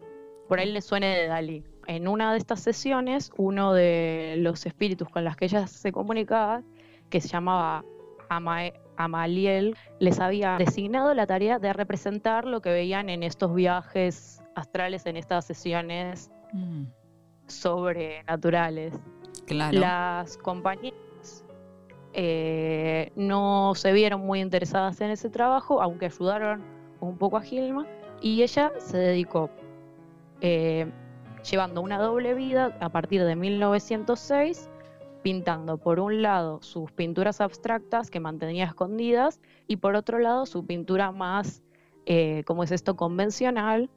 [0.47, 1.63] Por ahí le suene de Dalí.
[1.87, 6.63] En una de estas sesiones, uno de los espíritus con los que ella se comunicaba,
[7.09, 7.83] que se llamaba
[8.97, 15.05] Amaliel, les había designado la tarea de representar lo que veían en estos viajes astrales,
[15.05, 16.85] en estas sesiones mm.
[17.47, 18.99] sobrenaturales.
[19.55, 21.43] Las compañías
[22.13, 26.63] eh, no se vieron muy interesadas en ese trabajo, aunque ayudaron
[26.99, 27.85] un poco a Gilma,
[28.21, 29.49] y ella se dedicó,
[30.41, 30.91] eh,
[31.49, 34.69] llevando una doble vida a partir de 1906,
[35.21, 40.65] pintando por un lado sus pinturas abstractas que mantenía escondidas y por otro lado su
[40.65, 41.61] pintura más,
[42.05, 43.89] eh, como es esto, convencional,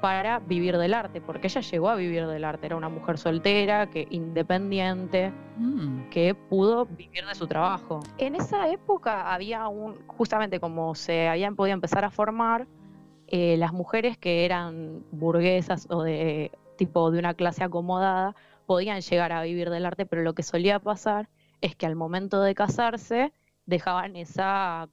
[0.00, 3.88] para vivir del arte, porque ella llegó a vivir del arte, era una mujer soltera,
[3.88, 6.10] que independiente, mm.
[6.10, 8.00] que pudo vivir de su trabajo.
[8.18, 12.66] En esa época había un, justamente como se habían podido empezar a formar,
[13.28, 19.32] eh, las mujeres que eran burguesas o de tipo de una clase acomodada podían llegar
[19.32, 21.28] a vivir del arte, pero lo que solía pasar
[21.60, 23.32] es que al momento de casarse
[23.64, 24.88] dejaban esa,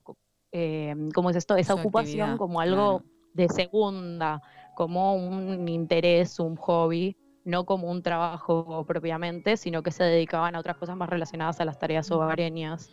[0.52, 1.56] eh, ¿cómo es esto?
[1.56, 4.42] Esa, ocupación como algo de segunda,
[4.76, 10.60] como un interés, un hobby, no como un trabajo propiamente, sino que se dedicaban a
[10.60, 12.90] otras cosas más relacionadas a las tareas hogareñas,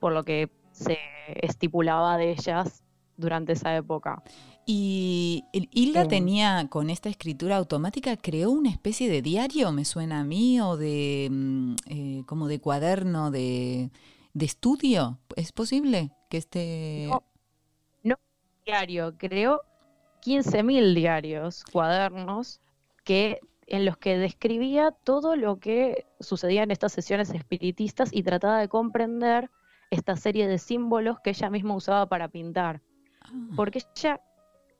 [0.00, 0.98] por lo que se
[1.42, 2.84] estipulaba de ellas
[3.16, 4.22] durante esa época.
[4.68, 10.24] Y Hilda tenía con esta escritura automática, creó una especie de diario, me suena a
[10.24, 13.90] mí, o de mm, eh, como de cuaderno de,
[14.34, 15.20] de, estudio.
[15.36, 17.06] ¿Es posible que esté...?
[17.08, 17.22] No,
[18.02, 18.16] no
[18.64, 19.60] diario, creo
[20.20, 22.60] 15.000 diarios, cuadernos,
[23.04, 28.58] que, en los que describía todo lo que sucedía en estas sesiones espiritistas y trataba
[28.58, 29.50] de comprender
[29.90, 32.82] esta serie de símbolos que ella misma usaba para pintar.
[33.20, 33.30] Ah.
[33.56, 34.20] Porque ella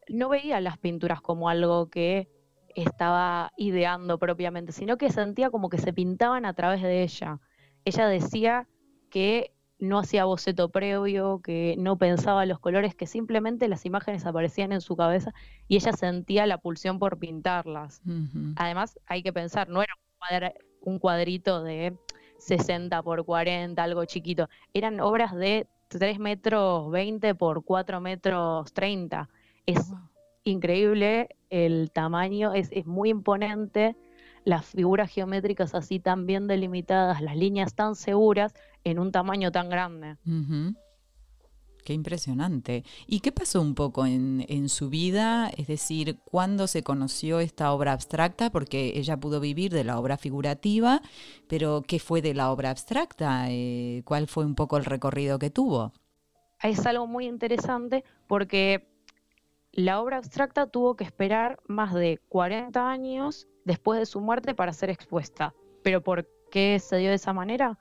[0.08, 2.28] no veía las pinturas como algo que
[2.74, 7.40] estaba ideando propiamente, sino que sentía como que se pintaban a través de ella.
[7.84, 8.68] Ella decía
[9.10, 14.72] que no hacía boceto previo, que no pensaba los colores, que simplemente las imágenes aparecían
[14.72, 15.34] en su cabeza
[15.68, 18.00] y ella sentía la pulsión por pintarlas.
[18.56, 19.94] Además, hay que pensar, no era
[20.80, 21.96] un, cuadrito de
[22.38, 29.28] 60 por 40, algo chiquito, eran obras de 3 metros 20 por 4 metros 30.
[29.66, 29.92] Es
[30.44, 33.96] increíble el tamaño, es, es muy imponente
[34.46, 38.54] las figuras geométricas así tan bien delimitadas, las líneas tan seguras
[38.84, 40.16] en un tamaño tan grande.
[41.84, 42.84] Qué impresionante.
[43.08, 45.50] ¿Y qué pasó un poco en, su vida?
[45.56, 48.50] Es decir, ¿cuándo se conoció esta obra abstracta?
[48.50, 51.02] Porque ella pudo vivir de la obra figurativa,
[51.48, 53.46] pero ¿qué fue de la obra abstracta?
[53.50, 55.92] Eh, ¿Cuál fue un poco el recorrido que tuvo?
[56.62, 58.88] Es algo muy interesante porque
[59.72, 64.72] la obra abstracta tuvo que esperar más de 40 años después de su muerte para
[64.72, 65.52] ser expuesta.
[65.82, 67.78] ¿Pero por qué se dio de esa manera?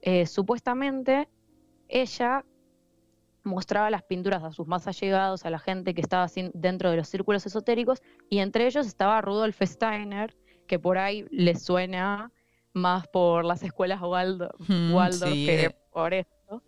[0.00, 1.28] Eh, supuestamente
[1.88, 2.44] ella
[3.44, 7.08] mostraba las pinturas a sus más allegados, a la gente que estaba dentro de los
[7.08, 12.30] círculos esotéricos, y entre ellos estaba Rudolf Steiner, que por ahí le suena
[12.74, 14.58] más por las escuelas Waldorf,
[15.32, 15.76] que eh.
[15.90, 16.62] por esto,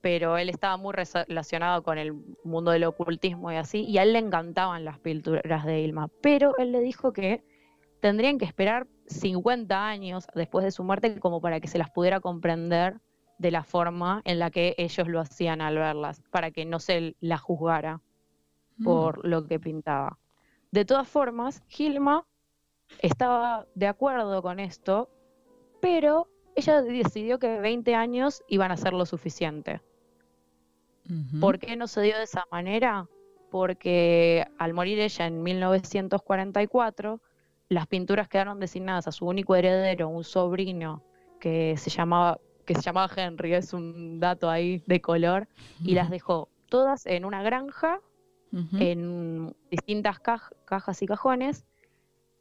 [0.00, 4.14] pero él estaba muy relacionado con el mundo del ocultismo y así, y a él
[4.14, 7.44] le encantaban las pinturas de Ilma, pero él le dijo que
[8.00, 12.20] tendrían que esperar 50 años después de su muerte como para que se las pudiera
[12.20, 13.00] comprender
[13.38, 17.16] de la forma en la que ellos lo hacían al verlas, para que no se
[17.20, 18.00] la juzgara
[18.76, 18.84] mm.
[18.84, 20.18] por lo que pintaba.
[20.70, 22.26] De todas formas, Gilma
[23.00, 25.10] estaba de acuerdo con esto,
[25.80, 29.80] pero ella decidió que 20 años iban a ser lo suficiente.
[31.40, 33.08] ¿Por qué no se dio de esa manera?
[33.50, 37.20] Porque al morir ella en 1944,
[37.70, 41.02] las pinturas quedaron designadas a su único heredero, un sobrino
[41.38, 45.48] que se llamaba que se llamaba Henry, es un dato ahí de color,
[45.82, 48.00] y las dejó todas en una granja,
[48.78, 51.66] en distintas cajas y cajones,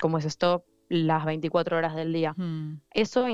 [0.00, 2.34] como es esto, las 24 horas del día.
[2.90, 3.26] Eso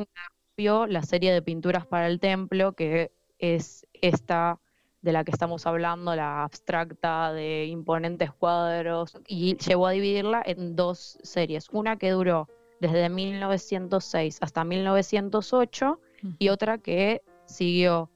[0.61, 4.61] la serie de pinturas para el templo, que es esta
[5.01, 10.77] de la que estamos hablando, la abstracta de imponentes cuadros, y llevó a dividirla en
[10.77, 11.70] dos series.
[11.70, 12.46] Una que duró
[12.81, 15.99] desde 1906 hasta 1908
[16.38, 18.11] y otra que siguió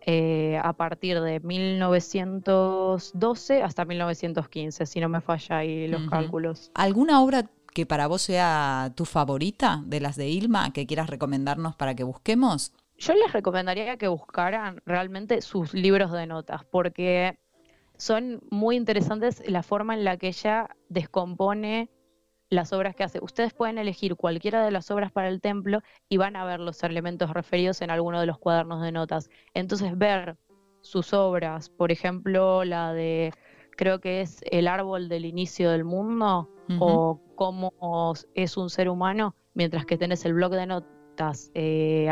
[0.00, 6.70] eh, a partir de 1912 hasta 1915, si no me falla ahí los cálculos.
[6.74, 11.76] ¿Alguna obra que para vos sea tu favorita de las de Ilma que quieras recomendarnos
[11.76, 12.72] para que busquemos?
[12.96, 17.38] Yo les recomendaría que buscaran realmente sus libros de notas, porque
[17.96, 21.90] son muy interesantes la forma en la que ella descompone
[22.50, 23.18] las obras que hace.
[23.22, 26.82] Ustedes pueden elegir cualquiera de las obras para el templo y van a ver los
[26.82, 29.30] elementos referidos en alguno de los cuadernos de notas.
[29.54, 30.36] Entonces ver
[30.80, 33.32] sus obras, por ejemplo, la de,
[33.78, 39.36] creo que es El árbol del inicio del mundo, o cómo es un ser humano,
[39.54, 42.10] mientras que tenés el blog de notas eh,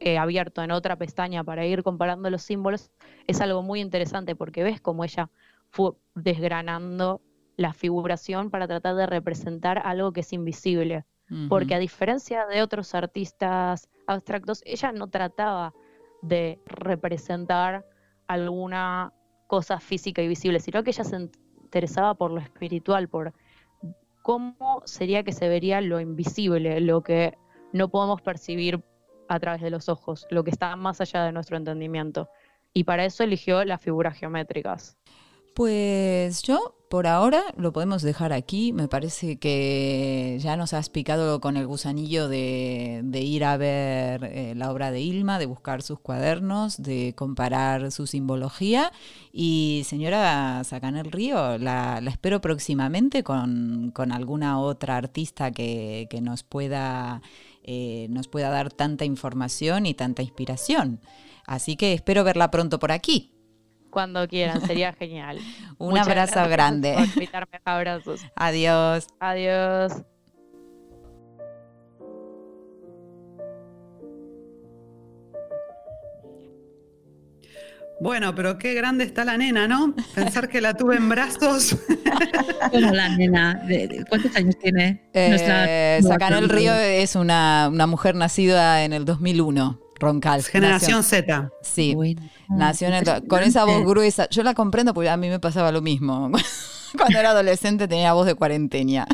[0.00, 2.90] eh, abierto en otra pestaña para ir comparando los símbolos,
[3.28, 5.30] es algo muy interesante porque ves cómo ella
[5.70, 7.22] fue desgranando
[7.56, 11.04] la figuración para tratar de representar algo que es invisible.
[11.48, 15.72] Porque a diferencia de otros artistas abstractos, ella no trataba
[16.22, 17.84] de representar
[18.28, 19.12] alguna
[19.46, 21.28] cosa física y visible, sino que ella se
[21.62, 23.32] interesaba por lo espiritual, por
[24.22, 27.36] cómo sería que se vería lo invisible, lo que
[27.72, 28.82] no podemos percibir
[29.28, 32.28] a través de los ojos, lo que está más allá de nuestro entendimiento.
[32.72, 34.96] Y para eso eligió las figuras geométricas.
[35.54, 38.72] Pues yo por ahora lo podemos dejar aquí.
[38.72, 44.54] Me parece que ya nos has picado con el gusanillo de, ir a ver eh,
[44.56, 48.92] la obra de Ilma, de buscar sus cuadernos, de comparar su simbología.
[49.32, 57.20] Y señora Sacanel Río, la, espero próximamente con, alguna otra artista que, nos, pueda,
[57.64, 61.00] eh, nos pueda dar tanta información y tanta inspiración.
[61.46, 63.35] Así que espero verla pronto por aquí
[63.96, 65.38] cuando quieran, sería genial.
[65.78, 66.92] Un abrazo grande.
[66.92, 68.20] Por invitarme abrazos.
[68.36, 69.06] Adiós.
[69.20, 70.02] Adiós.
[77.98, 79.94] Bueno, pero qué grande está la nena, ¿no?
[80.14, 81.78] Pensar que la tuve en brazos.
[82.70, 83.66] Como la nena,
[84.10, 85.08] ¿cuántos años tiene?
[85.14, 89.85] Eh, el Río es una, una mujer nacida en el 2001.
[89.98, 90.42] Roncal.
[90.42, 91.50] Generación Z.
[91.62, 91.96] Sí.
[92.48, 92.88] Nació
[93.28, 94.28] con esa voz gruesa.
[94.30, 96.30] Yo la comprendo porque a mí me pasaba lo mismo.
[96.96, 99.06] Cuando era adolescente tenía voz de cuarentena.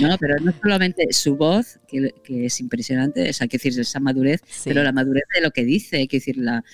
[0.00, 4.40] No, pero no solamente su voz, que, es impresionante, es hay que decir esa madurez,
[4.64, 6.64] pero la madurez de lo que dice, hay que decir la,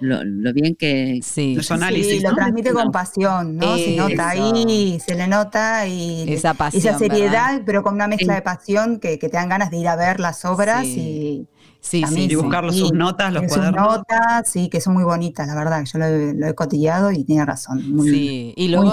[0.00, 3.76] lo, bien que sí, los análisis, lo transmite con pasión, ¿no?
[3.76, 8.34] se nota ahí, se le nota y esa, pasión, esa seriedad, pero con una mezcla
[8.34, 11.46] de pasión que, te dan ganas de ir a ver las obras y
[11.80, 13.84] Sí, sí, dibujar sus notas, los cuadernos.
[13.84, 17.44] Sus notas, sí, que son muy bonitas, la verdad, yo lo he, cotillado y tiene
[17.46, 17.82] razón.
[18.02, 18.92] sí, y luego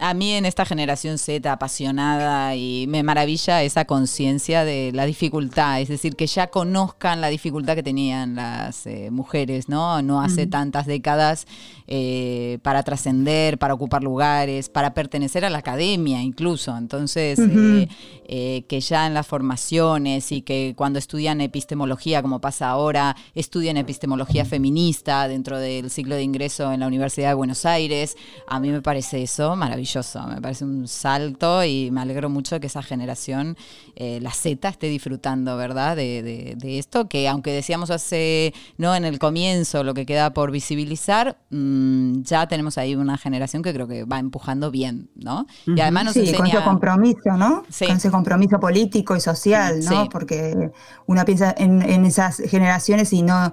[0.00, 5.80] a mí en esta generación Z apasionada y me maravilla esa conciencia de la dificultad,
[5.80, 10.02] es decir, que ya conozcan la dificultad que tenían las eh, mujeres, ¿no?
[10.02, 11.46] No hace tantas décadas
[11.86, 16.76] eh, para trascender, para ocupar lugares, para pertenecer a la academia incluso.
[16.76, 23.16] Entonces, eh, que ya en las formaciones y que cuando estudian epistemología, como pasa ahora,
[23.34, 28.16] estudian epistemología feminista dentro del ciclo de ingreso en la Universidad de Buenos Aires.
[28.46, 32.66] A mí me parece eso maravilloso, me parece un salto y me alegro mucho que
[32.66, 33.56] esa generación,
[33.94, 39.18] eh, la Z, esté disfrutando, ¿verdad?, de, esto, que aunque decíamos hace, ¿no?, en el
[39.18, 44.04] comienzo lo que queda por visibilizar, mm, ya tenemos ahí una generación que creo que
[44.04, 45.46] va empujando bien, ¿no?
[45.66, 47.62] Y además nos sí, con ese compromiso, ¿no?
[47.78, 50.08] Con ese compromiso político y social, ¿no?
[50.08, 50.70] Porque
[51.06, 53.52] una piensa en esas generaciones y no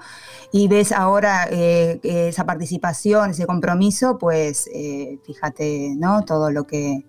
[0.51, 6.24] y ves ahora eh, esa participación, ese compromiso, pues eh, fíjate, ¿no?
[6.26, 7.04] Todo lo que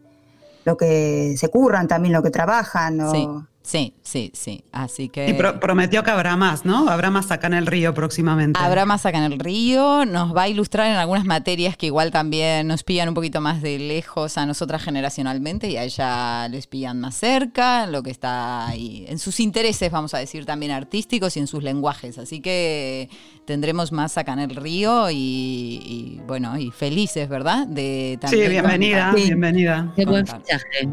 [0.65, 3.47] lo que se curran, también lo que trabajan.
[3.65, 3.95] Sí,
[4.35, 4.65] sí.
[4.73, 5.29] Así que.
[5.31, 6.89] Y prometió que habrá más, ¿no?
[6.89, 8.61] Habrá más acá en el río próximamente.
[8.62, 10.05] Habrá más acá en el río.
[10.05, 13.62] Nos va a ilustrar en algunas materias que igual también nos pillan un poquito más
[13.62, 18.69] de lejos a nosotras generacionalmente y a ella les pillan más cerca, lo que está
[18.69, 19.07] ahí.
[19.09, 22.19] En sus intereses, vamos a decir, también artísticos y en sus lenguajes.
[22.19, 23.09] Así que
[23.47, 27.67] tendremos más acá en el río y, bueno, y felices, ¿verdad?
[27.67, 29.93] De sí, bienvenida, bienvenida.
[29.97, 30.89] Qué buen fichaje.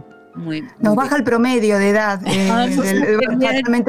[0.80, 2.68] Nos baja el promedio de edad, eh, ah,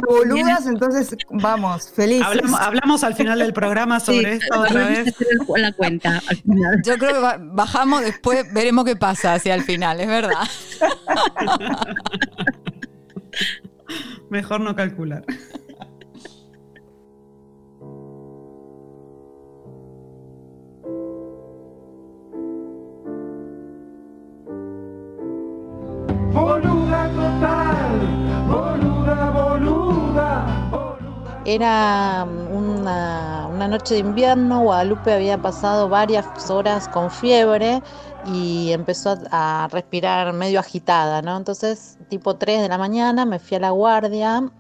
[0.07, 2.27] boludas, entonces vamos, felices.
[2.59, 5.15] Hablamos, al final del programa sobre esto otra vez.
[5.57, 6.21] La cuenta
[6.85, 7.21] Yo creo que
[7.53, 10.49] bajamos después, veremos qué pasa hacia el final, es verdad.
[14.31, 15.25] Mejor no calcular.
[26.33, 28.01] Boluda total,
[28.49, 30.31] boluda, boluda,
[31.45, 37.83] Era una, una, noche de invierno, Guadalupe había pasado varias horas con fiebre
[38.25, 41.37] y empezó a, respirar medio agitada, ¿no?
[41.37, 44.51] Entonces, tipo 3 de la mañana, me fui a la guardia,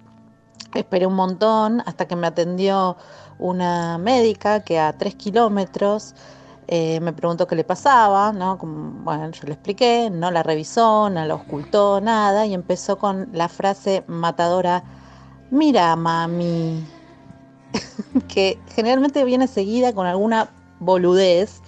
[0.74, 2.98] esperé un montón hasta que me atendió
[3.38, 6.14] una médica que a 3 kilómetros
[6.68, 8.56] eh, me preguntó qué le pasaba, ¿no?
[8.56, 13.48] bueno, yo le expliqué, no la revisó, no la ocultó, nada, y empezó con la
[13.48, 14.84] frase matadora,
[15.50, 16.86] mira, mami,
[18.28, 21.60] que generalmente viene seguida con alguna boludez,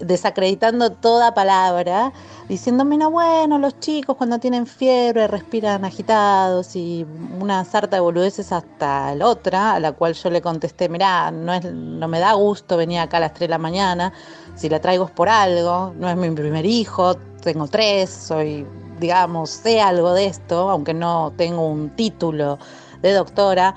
[0.00, 2.12] desacreditando toda palabra,
[2.52, 7.06] diciéndome, no, bueno, los chicos cuando tienen fiebre respiran agitados y
[7.40, 11.54] una sarta de boludeces hasta la otra, a la cual yo le contesté, mira, no,
[11.54, 14.12] es, no me da gusto venir acá a las 3 de la mañana,
[14.54, 18.66] si la traigo es por algo, no es mi primer hijo, tengo tres, soy,
[19.00, 22.58] digamos, sé algo de esto, aunque no tengo un título
[23.00, 23.74] de doctora.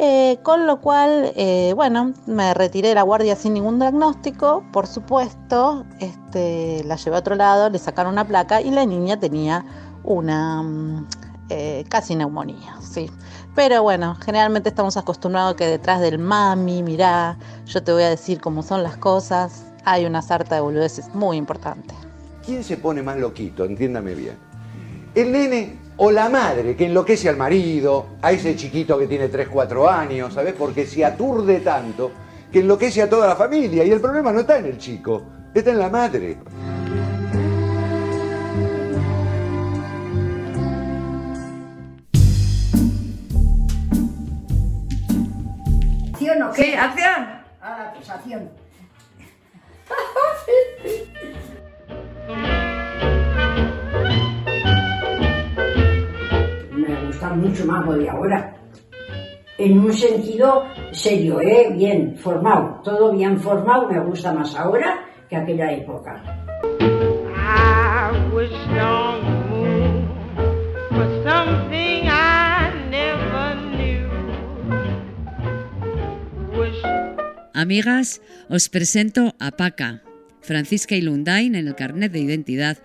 [0.00, 4.86] Eh, con lo cual, eh, bueno, me retiré de la guardia sin ningún diagnóstico, por
[4.86, 9.64] supuesto, este, la llevé a otro lado, le sacaron una placa y la niña tenía
[10.04, 11.06] una mm,
[11.48, 13.10] eh, casi neumonía, sí.
[13.56, 17.36] Pero bueno, generalmente estamos acostumbrados que detrás del mami, mirá,
[17.66, 21.36] yo te voy a decir cómo son las cosas, hay una sarta de boludeces muy
[21.36, 21.92] importante.
[22.46, 23.64] ¿Quién se pone más loquito?
[23.64, 24.36] Entiéndame bien.
[25.16, 29.48] ¿El nene o la madre que enloquece al marido, a ese chiquito que tiene 3,
[29.48, 30.54] 4 años, ¿sabes?
[30.56, 32.12] Porque se aturde tanto
[32.52, 35.22] que enloquece a toda la familia y el problema no está en el chico,
[35.52, 36.38] está en la madre.
[46.12, 46.62] ¿Acción o qué?
[46.62, 47.28] Sí, acción.
[47.60, 48.50] Ahora, pues acción.
[57.34, 58.54] Mucho más lo de ahora.
[59.58, 61.72] En un sentido serio, ¿eh?
[61.74, 66.22] bien formado, todo bien formado, me gusta más ahora que aquella época.
[77.52, 80.02] Amigas, os presento a Paca,
[80.40, 82.78] Francisca Ilundain en el carnet de identidad,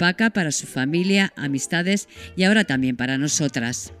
[0.00, 3.92] Paca para su familia, amistades y ahora también para nosotras.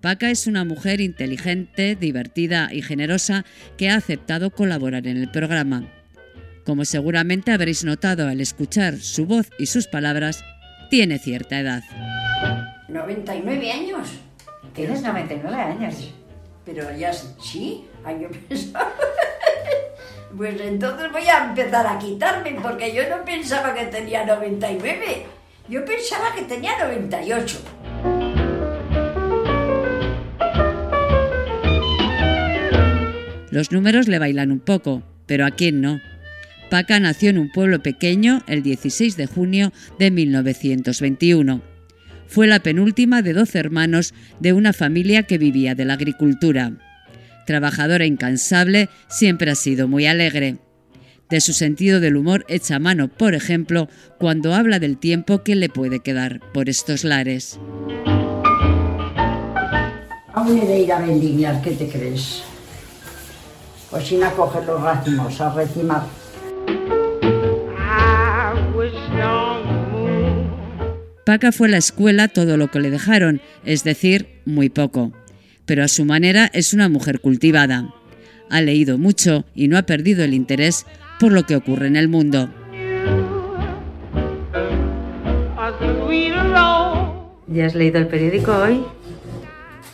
[0.00, 3.44] Paca es una mujer inteligente, divertida y generosa
[3.76, 5.88] que ha aceptado colaborar en el programa.
[6.66, 10.44] Como seguramente habréis notado al escuchar su voz y sus palabras,
[10.90, 11.84] tiene cierta edad.
[12.88, 14.08] 99 años.
[14.74, 16.12] Tienes 99 años.
[16.66, 17.84] pero ya sí,
[18.20, 18.92] yo pensaba.
[20.36, 25.26] Pues entonces voy a empezar a quitarme, porque yo no pensaba que tenía 99,
[25.68, 27.58] yo pensaba que tenía 98.
[33.50, 36.00] Los números le bailan un poco, pero ¿a quién no?
[36.70, 41.60] Paca nació en un pueblo pequeño el 16 de junio de 1921.
[42.28, 46.74] Fue la penúltima de 12 hermanos de una familia que vivía de la agricultura.
[47.46, 50.58] Trabajadora incansable, siempre ha sido muy alegre.
[51.30, 53.88] De su sentido del humor echa mano, por ejemplo,
[54.18, 57.60] cuando habla del tiempo que le puede quedar por estos lares.
[60.32, 62.42] Aún he de ir a vendimiar, ¿qué te crees?
[63.92, 66.02] O sin a coger los racimos, a recimar.
[71.24, 75.12] Paca fue a la escuela todo lo que le dejaron, es decir, muy poco.
[75.70, 77.94] Pero a su manera es una mujer cultivada.
[78.50, 80.84] Ha leído mucho y no ha perdido el interés
[81.20, 82.50] por lo que ocurre en el mundo.
[87.46, 88.82] ¿Ya has leído el periódico hoy?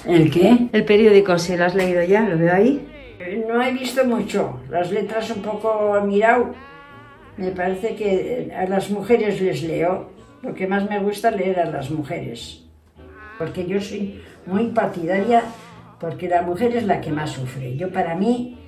[0.07, 0.68] ¿El qué?
[0.72, 2.81] El periódico, si lo has leído ya, lo veo ahí.
[3.47, 6.55] No he visto mucho, las letras un poco mirado.
[7.37, 10.11] Me parece que a las mujeres les leo,
[10.41, 12.62] lo que más me gusta leer a las mujeres,
[13.37, 15.43] porque yo soy muy partidaria,
[16.01, 17.77] porque la mujer es la que más sufre.
[17.77, 18.59] Yo para mí,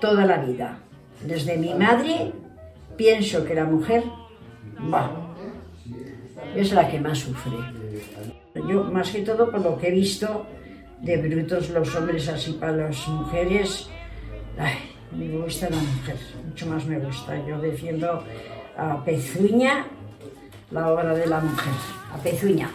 [0.00, 0.78] toda la vida,
[1.24, 2.32] desde mi madre,
[2.96, 4.04] pienso que la mujer,
[6.54, 7.56] es la que más sufre.
[8.68, 10.46] Yo, más que todo, por lo que he visto
[11.00, 13.88] de brutos los hombres así para las mujeres,
[15.12, 16.16] me gusta la mujer,
[16.46, 17.36] mucho más me gusta.
[17.46, 18.24] Yo defiendo
[18.76, 19.86] a Pezuña
[20.70, 21.74] la obra de la mujer,
[22.12, 22.70] a Pezuña.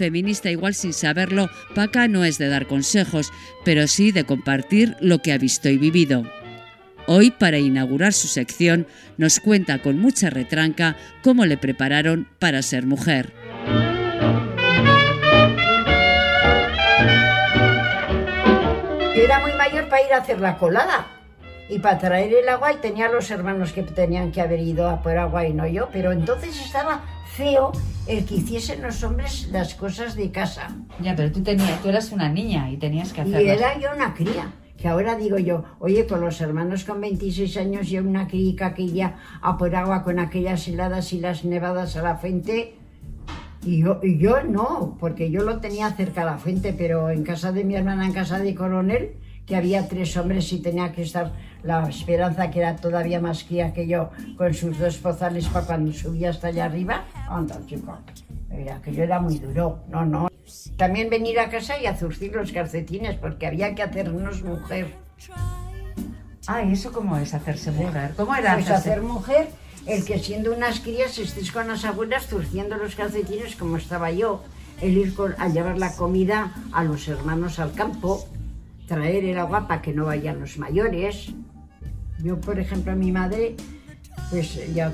[0.00, 3.30] Feminista igual sin saberlo, Paca no es de dar consejos,
[3.66, 6.24] pero sí de compartir lo que ha visto y vivido.
[7.06, 8.86] Hoy, para inaugurar su sección,
[9.18, 13.34] nos cuenta con mucha retranca cómo le prepararon para ser mujer.
[19.14, 21.08] era muy mayor para ir a hacer la colada
[21.68, 25.02] y para traer el agua y tenía los hermanos que tenían que haber ido a
[25.02, 27.02] por agua y no yo, pero entonces estaba
[27.40, 27.72] feo
[28.06, 30.76] el que hiciesen los hombres las cosas de casa.
[31.00, 33.40] Ya, pero tú tenías, tú eras una niña y tenías que hacerlo.
[33.40, 37.56] Y era yo una cría, que ahora digo yo, oye, con los hermanos con 26
[37.56, 41.96] años yo una crica que ya a por agua con aquellas heladas y las nevadas
[41.96, 42.74] a la frente,
[43.64, 47.22] y yo, y yo no, porque yo lo tenía cerca a la fuente, pero en
[47.22, 49.12] casa de mi hermana, en casa de Coronel,
[49.50, 51.32] que había tres hombres y tenía que estar
[51.64, 55.92] la Esperanza, que era todavía más cría que yo, con sus dos pozales para cuando
[55.92, 57.02] subía hasta allá arriba.
[57.28, 57.98] Anda, chico,
[58.48, 60.28] mira, que yo era muy duro, no, no.
[60.76, 64.94] También venir a casa y a zurcir los calcetines, porque había que hacernos mujer.
[66.46, 68.12] Ah, ¿y eso cómo es hacerse mujer?
[68.16, 69.48] ¿Cómo era pues hacer mujer?
[69.86, 74.44] el que siendo unas crías estés con las abuelas zurciendo los calcetines como estaba yo,
[74.80, 78.28] el ir a llevar la comida a los hermanos al campo,
[78.90, 81.32] traer el agua para que no vayan los mayores.
[82.18, 83.54] Yo, por ejemplo, mi madre,
[84.30, 84.92] pues ya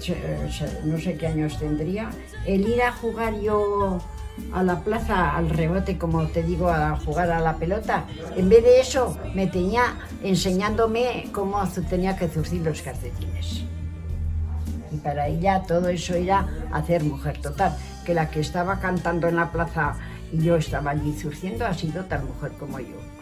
[0.84, 2.10] no sé qué años tendría,
[2.44, 3.98] el ir a jugar yo
[4.52, 8.04] a la plaza, al rebote, como te digo, a jugar a la pelota.
[8.36, 13.64] En vez de eso, me tenía enseñándome cómo tenía que zurcir los calcetines.
[14.92, 17.74] Y para ella todo eso era hacer mujer total.
[18.04, 19.94] Que la que estaba cantando en la plaza
[20.30, 23.16] y yo estaba allí surciendo ha sido tal mujer como yo.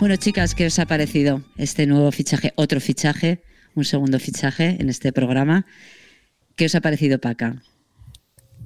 [0.00, 3.42] Bueno, chicas, ¿qué os ha parecido este nuevo fichaje, otro fichaje,
[3.74, 5.66] un segundo fichaje en este programa?
[6.56, 7.62] ¿Qué os ha parecido Paca?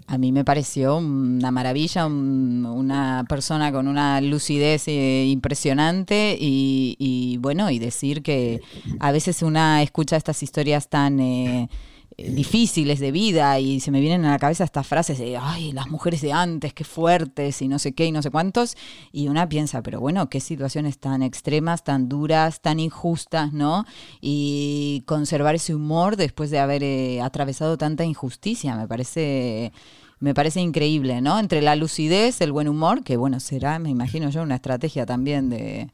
[0.06, 7.70] A mí me pareció una maravilla, una persona con una lucidez eh, impresionante y, bueno,
[7.70, 8.60] y decir que
[9.00, 11.20] a veces una escucha estas historias tan...
[11.20, 11.68] Eh,
[12.16, 15.88] difíciles de vida y se me vienen a la cabeza estas frases de, ay, las
[15.88, 18.76] mujeres de antes, qué fuertes y no sé qué y no sé cuántos.
[19.12, 23.84] Y una piensa, pero bueno, qué situaciones tan extremas, tan duras, tan injustas, ¿no?
[24.20, 29.72] Y conservar ese humor después de haber eh, atravesado tanta injusticia, me parece
[30.20, 31.38] me parece increíble, ¿no?
[31.38, 35.50] Entre la lucidez, el buen humor, que bueno, será, me imagino yo, una estrategia también
[35.50, 35.90] de,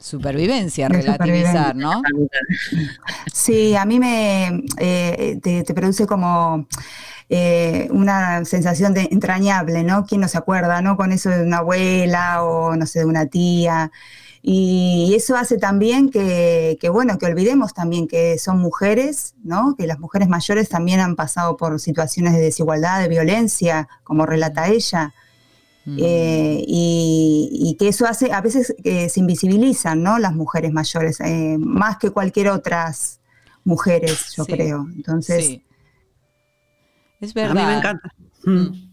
[0.00, 2.00] Supervivencia, relativizar, ¿no?
[3.34, 6.66] Sí, a mí me eh, te, produce como
[7.28, 10.06] eh, una sensación de entrañable, ¿no?
[10.06, 10.96] ¿Quién no se acuerda, ¿no?
[10.96, 13.92] Con eso de una abuela o, no sé, de una tía.
[14.40, 19.74] Y eso hace también que, que, bueno, que olvidemos también que son mujeres, ¿no?
[19.76, 24.68] Que las mujeres mayores también han pasado por situaciones de desigualdad, de violencia, como relata
[24.68, 25.12] ella.
[25.98, 30.18] Eh, y, que eso hace, a veces eh, se invisibilizan, ¿no?
[30.18, 33.20] Las mujeres mayores, eh, más que cualquier otras
[33.64, 34.86] mujeres, yo creo.
[34.94, 35.60] Entonces.
[37.20, 37.58] Es verdad.
[37.58, 38.08] A mí me encanta.
[38.44, 38.90] Mm.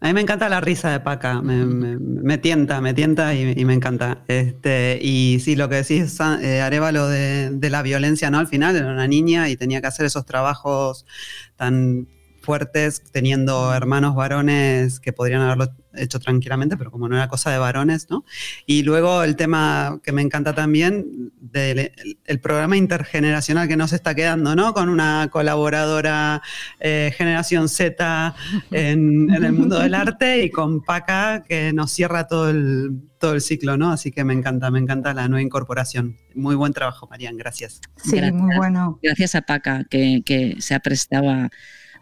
[0.00, 4.24] A mí me encanta la risa de Paca, me, tienta, me tienta y, me encanta.
[4.26, 8.40] Este, y sí, lo que decís, eh, Arevalo, de, de la violencia, ¿no?
[8.40, 11.06] Al final era una niña y tenía que hacer esos trabajos
[11.54, 12.08] tan
[12.42, 17.58] fuertes, teniendo hermanos varones que podrían haberlo hecho tranquilamente, pero como no era cosa de
[17.58, 18.24] varones, ¿no?
[18.66, 21.92] Y luego el tema que me encanta también del
[22.24, 24.74] el programa intergeneracional que nos está quedando, ¿no?
[24.74, 26.42] Con una colaboradora
[26.80, 28.34] eh, generación Z
[28.70, 33.40] en, el mundo del arte y con Paca que nos cierra todo el, todo el
[33.40, 33.92] ciclo, ¿no?
[33.92, 36.16] Así que me encanta, me encanta la nueva incorporación.
[36.34, 37.80] Muy buen trabajo, Marian, gracias.
[37.96, 38.98] Sí, muy bueno.
[39.02, 41.50] Gracias a Paca que, que se ha prestado a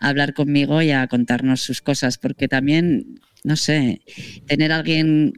[0.01, 4.01] hablar conmigo y a contarnos sus cosas, porque también, no sé,
[4.47, 5.35] tener a alguien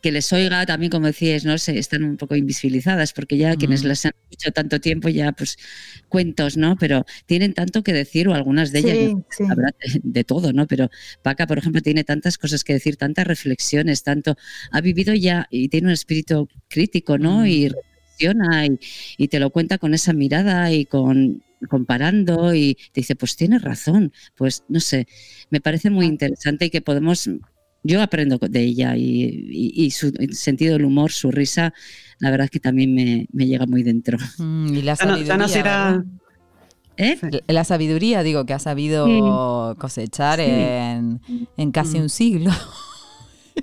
[0.00, 1.58] que les oiga también, como decías, ¿no?
[1.58, 5.58] Se, están un poco invisibilizadas porque ya quienes las han escuchado tanto tiempo ya, pues,
[6.08, 6.76] cuentos, ¿no?
[6.76, 9.12] Pero tienen tanto que decir o algunas de ellas,
[9.48, 9.70] habrá
[10.02, 10.66] de, todo, ¿no?
[10.66, 10.90] Pero
[11.22, 14.36] Paca, por ejemplo, tiene tantas cosas que decir, tantas reflexiones, tanto,
[14.70, 17.46] ha vivido ya y tiene un espíritu crítico, ¿no?
[17.46, 18.66] Y reflexiona
[19.16, 23.62] y te lo cuenta con esa mirada y con comparando y te dice, pues tienes
[23.62, 25.06] razón, pues no sé,
[25.50, 27.28] me parece muy interesante y que podemos,
[27.82, 31.72] yo aprendo de ella y, su sentido del humor, su risa,
[32.18, 34.18] la verdad es que también me, llega muy dentro.
[34.38, 36.04] Mm, y la sabiduría,
[36.96, 37.18] ¿Eh?
[37.46, 41.20] La sabiduría, digo, que ha sabido cosechar En,
[41.72, 42.02] casi mm.
[42.02, 42.50] un siglo.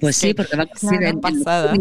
[0.01, 1.73] Pues sí, porque va a en, pasada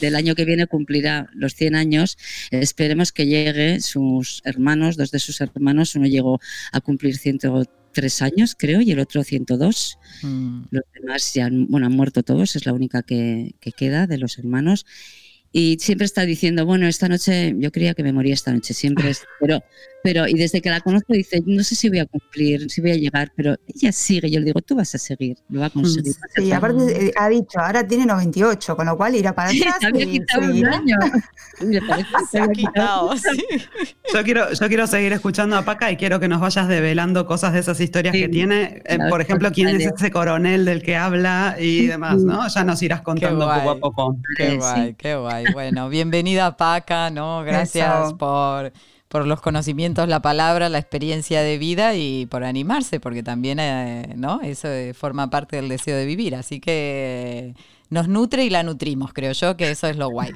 [0.00, 2.18] del año que viene cumplirá los 100 años.
[2.50, 6.40] Esperemos que llegue sus hermanos, dos de sus hermanos, uno llegó
[6.72, 9.98] a cumplir 103 años, creo, y el otro 102.
[10.22, 10.62] Mm.
[10.70, 14.38] Los demás ya bueno, han muerto todos, es la única que, que queda de los
[14.38, 14.86] hermanos
[15.58, 19.08] y siempre está diciendo, bueno, esta noche, yo creía que me moría esta noche, siempre
[19.08, 19.64] es, pero,
[20.02, 22.92] pero, y desde que la conozco dice, no sé si voy a cumplir, si voy
[22.92, 25.70] a llegar, pero ella sigue, yo le digo, tú vas a seguir, lo va a
[25.70, 26.14] conseguir.
[26.36, 29.76] Sí, aparte eh, ha dicho, ahora tiene 98, con lo cual irá para atrás.
[29.80, 30.96] Se había quitado un año.
[32.30, 33.46] Se ha quitado, sí.
[34.12, 37.52] Yo quiero, yo quiero seguir escuchando a Paca y quiero que nos vayas develando cosas
[37.52, 38.82] de esas historias que tiene.
[38.84, 42.46] Eh, por ejemplo, quién es ese coronel del que habla y demás, ¿no?
[42.48, 44.16] Ya nos irás contando poco a poco.
[44.36, 45.46] Qué guay, qué guay.
[45.52, 47.42] Bueno, bienvenida Paca, ¿no?
[47.42, 48.72] Gracias por,
[49.08, 54.14] por los conocimientos, la palabra, la experiencia de vida y por animarse, porque también, eh,
[54.16, 54.40] ¿no?
[54.42, 56.34] Eso forma parte del deseo de vivir.
[56.34, 57.54] Así que
[57.88, 60.32] nos nutre y la nutrimos, creo yo, que eso es lo guay.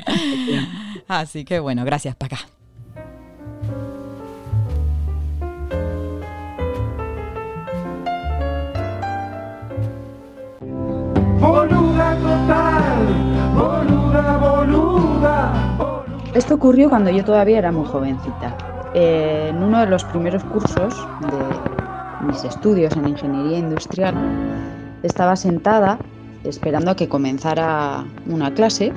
[1.08, 2.38] Así que bueno, gracias Paca.
[11.40, 13.99] Boluda total.
[16.34, 18.56] Esto ocurrió cuando yo todavía era muy jovencita.
[18.94, 24.14] Eh, en uno de los primeros cursos de mis estudios en ingeniería industrial,
[25.02, 25.98] estaba sentada
[26.44, 28.92] esperando a que comenzara una clase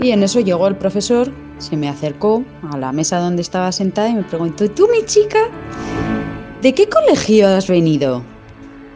[0.00, 2.42] y en eso llegó el profesor, se me acercó
[2.72, 5.40] a la mesa donde estaba sentada y me preguntó, ¿tú mi chica?
[6.62, 8.22] ¿De qué colegio has venido?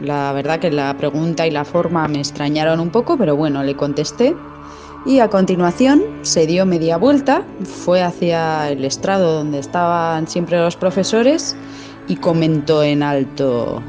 [0.01, 3.75] La verdad que la pregunta y la forma me extrañaron un poco, pero bueno, le
[3.75, 4.35] contesté
[5.05, 10.75] y a continuación se dio media vuelta, fue hacia el estrado donde estaban siempre los
[10.75, 11.55] profesores
[12.07, 13.81] y comentó en alto,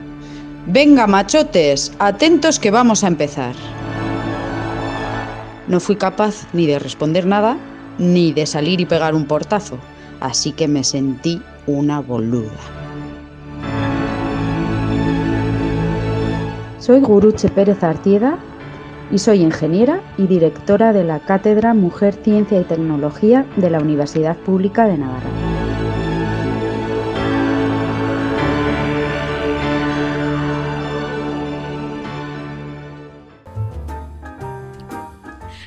[0.67, 3.55] Venga machotes, atentos que vamos a empezar.
[5.67, 7.57] No fui capaz ni de responder nada,
[7.99, 9.79] ni de salir y pegar un portazo,
[10.21, 12.51] así que me sentí una boluda.
[16.79, 18.39] Soy Guruche Pérez Artieda
[19.11, 24.37] y soy ingeniera y directora de la Cátedra Mujer, Ciencia y Tecnología de la Universidad
[24.37, 25.31] Pública de Navarra.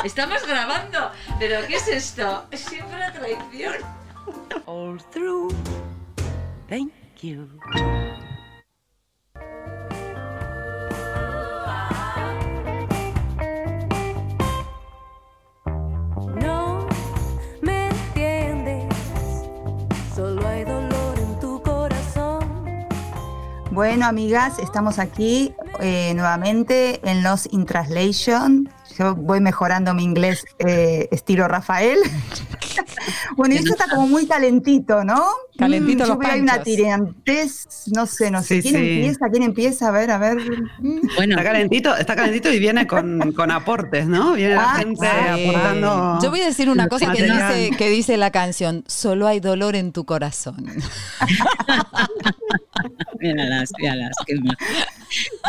[0.03, 2.43] Estamos grabando, pero ¿qué es esto?
[2.51, 3.75] Siempre la traición.
[4.65, 5.53] All through.
[6.67, 6.91] Thank
[7.21, 7.47] you.
[23.73, 28.69] Bueno, amigas, estamos aquí eh, nuevamente en los In Translation.
[28.99, 31.97] Yo voy mejorando mi inglés eh, estilo Rafael.
[33.35, 35.25] bueno, y esto está como muy calentito, ¿no?
[35.57, 38.61] Calentito Mm, los Yo veo ahí una tirantes, no sé, no sé.
[38.61, 38.81] Sí, ¿Quién sí.
[38.93, 39.29] empieza?
[39.31, 39.87] ¿Quién empieza?
[39.87, 40.37] A ver, a ver.
[41.15, 44.33] Bueno, Está calentito, está calentito y viene con, con aportes, ¿no?
[44.33, 45.47] Viene la Ah, gente Sí.
[45.47, 46.19] aportando.
[46.21, 49.75] Yo voy a decir una cosa que dice, que dice la canción, solo hay dolor
[49.75, 50.63] en tu corazón.
[53.19, 54.57] míralas, míralas, qué más.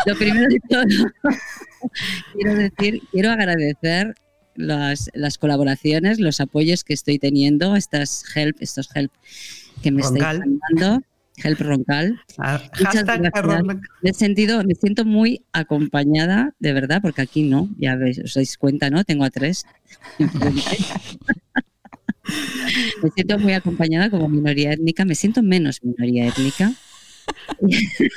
[0.06, 0.84] Lo primero de todo,
[2.34, 4.14] quiero decir, quiero agradecer
[4.54, 9.12] las, las colaboraciones, los apoyos que estoy teniendo, estas help, estos help
[9.82, 10.36] que me Roncal.
[10.36, 11.06] estáis mandando,
[11.42, 12.20] help roncal.
[12.38, 12.62] Ah.
[12.72, 13.80] Roncal.
[14.02, 18.34] Me he sentido, me siento muy acompañada, de verdad, porque aquí no, ya veis, os
[18.34, 19.04] dais cuenta, ¿no?
[19.04, 19.66] Tengo a tres.
[23.02, 26.72] me siento muy acompañada como minoría étnica, me siento menos minoría étnica.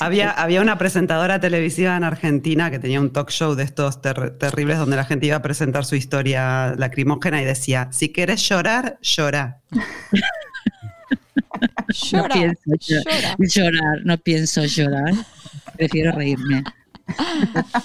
[0.00, 4.38] Había, había una presentadora televisiva en Argentina que tenía un talk show de estos ter-
[4.38, 8.98] terribles donde la gente iba a presentar su historia lacrimógena y decía, si quieres llorar,
[9.02, 9.60] llora.
[11.88, 13.36] Llora, no pienso llo- llora.
[13.40, 15.14] llorar, no pienso llorar,
[15.76, 16.62] prefiero reírme.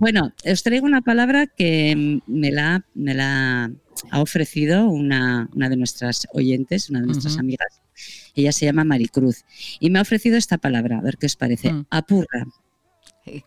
[0.00, 3.70] bueno, os traigo una palabra que me la, me la
[4.10, 7.80] ha ofrecido una, una de nuestras oyentes, una de nuestras amigas.
[8.36, 9.44] Ella se llama Maricruz
[9.80, 11.72] y me ha ofrecido esta palabra, a ver qué os parece.
[11.72, 11.86] Mm.
[11.90, 12.44] Apurra.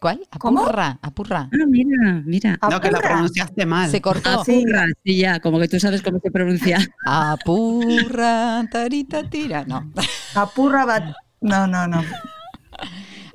[0.02, 0.28] ¿Cuál?
[0.40, 0.60] ¿Cómo?
[0.64, 1.50] Apurra, apurra.
[1.54, 2.60] Ah, mira, mira.
[2.70, 3.14] No, que la Apurra.
[3.14, 3.90] pronunciaste mal.
[3.90, 4.42] Se cortó.
[4.42, 6.80] Apurra, sí, ya, como que tú sabes cómo se pronuncia.
[7.06, 9.64] Apurra, tarita, tira.
[9.66, 9.90] No.
[10.36, 12.04] Apurra, bat- no, no, no.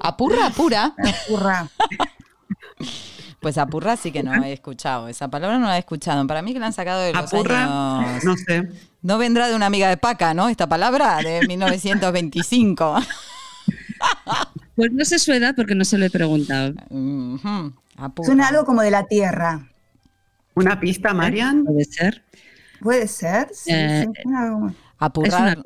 [0.01, 0.95] Apurra, apura.
[0.99, 1.69] Apurra.
[3.45, 5.07] Pues apurra sí que no he escuchado.
[5.07, 6.27] Esa palabra no la he escuchado.
[6.27, 8.25] Para mí que la han sacado de los Apurra, años...
[8.25, 8.69] no sé.
[9.03, 10.49] No vendrá de una amiga de Paca, ¿no?
[10.49, 12.97] Esta palabra de 1925.
[14.77, 16.73] Pues no sé su edad porque no se lo he preguntado.
[16.89, 18.27] Ujú, apurra.
[18.27, 19.69] Suena algo como de la tierra.
[20.55, 21.65] ¿Una pista, Marian?
[21.65, 22.25] Puede ser.
[22.81, 23.49] ¿Puede ser?
[23.53, 24.49] Sí, Eh, sí, Es una,
[25.13, 25.57] cosa-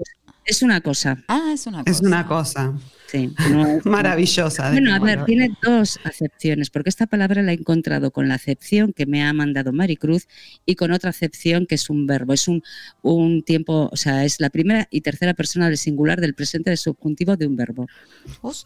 [0.44, 1.16] es una cosa.
[1.28, 1.90] Ah, es una cosa.
[1.92, 2.72] Es una cosa
[3.10, 4.70] Sí, no es- maravillosa.
[4.70, 8.92] Bueno, a ver, tiene dos acepciones, porque esta palabra la he encontrado con la acepción
[8.92, 10.28] que me ha mandado Maricruz
[10.66, 12.34] y con otra acepción que es un verbo.
[12.34, 12.62] Es un,
[13.00, 16.76] un tiempo, o sea, es la primera y tercera persona del singular del presente del
[16.76, 17.86] subjuntivo de un verbo.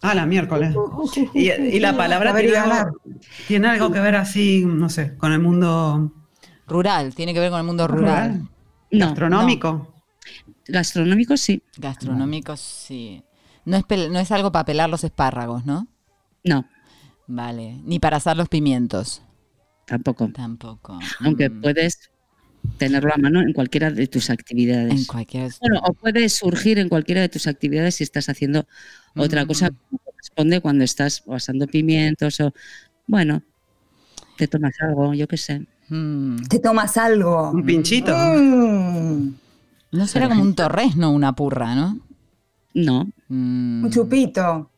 [0.01, 0.74] Ah, la miércoles.
[1.34, 3.01] Y, y la palabra tiene algo,
[3.47, 6.12] tiene algo que ver así, no sé, con el mundo
[6.66, 8.43] Rural, tiene que ver con el mundo rural.
[8.90, 9.95] No, gastronómico.
[10.66, 11.62] gastronómico sí.
[11.78, 13.22] Gastronómico, sí.
[13.64, 15.86] No es, pel- no es algo para pelar los espárragos, ¿no?
[16.44, 16.66] No,
[17.28, 17.80] Vale.
[17.84, 19.22] Ni para asar los pimientos.
[19.86, 20.28] tampoco.
[20.34, 20.98] Tampoco.
[21.20, 22.10] Aunque Mm, puedes
[22.78, 24.92] tenerlo a mano en cualquiera de tus actividades.
[24.92, 25.52] En cualquier.
[25.60, 28.66] Bueno, o puede surgir en cualquiera de tus actividades si estás haciendo
[29.16, 29.46] otra Mm.
[29.48, 32.52] cosa como corresponde cuando estás o asando pimientos o,
[33.06, 33.42] bueno,
[34.36, 35.66] te tomas algo, yo qué sé.
[35.88, 36.36] Mm.
[36.48, 37.50] Te tomas algo.
[37.52, 38.12] Un pinchito.
[38.14, 39.34] Mm,
[39.92, 41.98] No será como un torres, no una purra, ¿no?
[42.74, 43.84] No, Mm.
[43.84, 44.70] un chupito.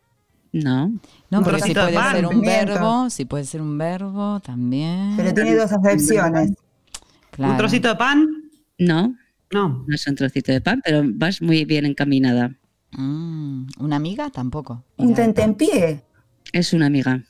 [0.52, 0.92] no.
[1.30, 2.72] No, Un porque si trocito de puede pan, ser un pimiento.
[2.74, 5.14] verbo, si puede ser un verbo también.
[5.16, 6.52] Pero tiene dos acepciones.
[7.30, 7.52] Claro.
[7.52, 8.26] ¿Un trocito de pan?
[8.78, 9.16] No,
[9.52, 9.84] No.
[9.86, 12.52] no es un trocito de pan, pero vas muy bien encaminada.
[12.92, 14.30] Mm, ¿Una amiga?
[14.30, 14.84] Tampoco.
[14.96, 16.02] Un tentempié.
[16.52, 17.20] Es una amiga.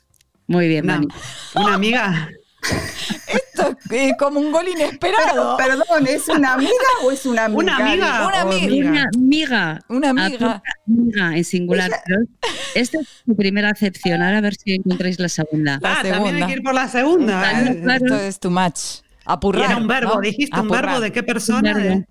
[0.47, 1.07] Muy bien, Mani.
[1.55, 2.29] una amiga.
[3.89, 5.57] Es como un gol Pero, inesperado.
[5.57, 6.71] perdón, ¿es una amiga
[7.03, 7.61] o es una amiga?
[7.61, 8.27] Una amiga.
[8.27, 8.59] Una amiga.
[8.89, 9.79] Una amiga.
[9.89, 10.63] Una amiga.
[10.87, 11.91] Amiga en singular.
[12.73, 14.21] Esta es tu primera acepción.
[14.21, 15.79] Ahora a ver si encontráis la segunda.
[15.81, 17.39] La ah, también hay que ir por la segunda.
[17.41, 17.95] Claro, ¿eh?
[17.95, 18.79] Esto es too much.
[18.79, 19.65] Y Apurrar.
[19.71, 20.21] era un verbo, ¿no?
[20.21, 22.05] dijiste un verbo de qué persona?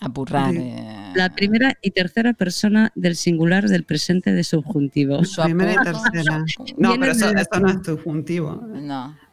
[0.00, 0.52] Apurrar.
[0.52, 0.58] Sí.
[0.60, 1.12] eh.
[1.14, 5.20] La primera y tercera persona del singular del presente de subjuntivo.
[5.42, 6.44] Primera y tercera.
[6.76, 7.48] No, pero eso no es
[7.84, 8.62] subjuntivo.
[8.74, 9.27] No.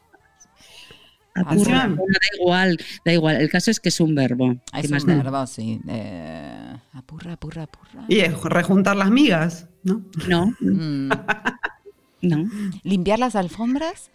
[1.36, 1.88] Apurra.
[1.88, 3.36] Bueno, da igual, da igual.
[3.41, 4.55] El caso es que es un verbo.
[4.73, 5.81] ¿Qué Es más un verbo, sí.
[5.88, 8.05] Eh, apurra, apurra, apurra.
[8.07, 10.01] Y es rejuntar las migas, ¿no?
[10.29, 11.09] No, Mm.
[12.21, 12.49] no,
[12.83, 14.11] ¿Limpiar las alfombras?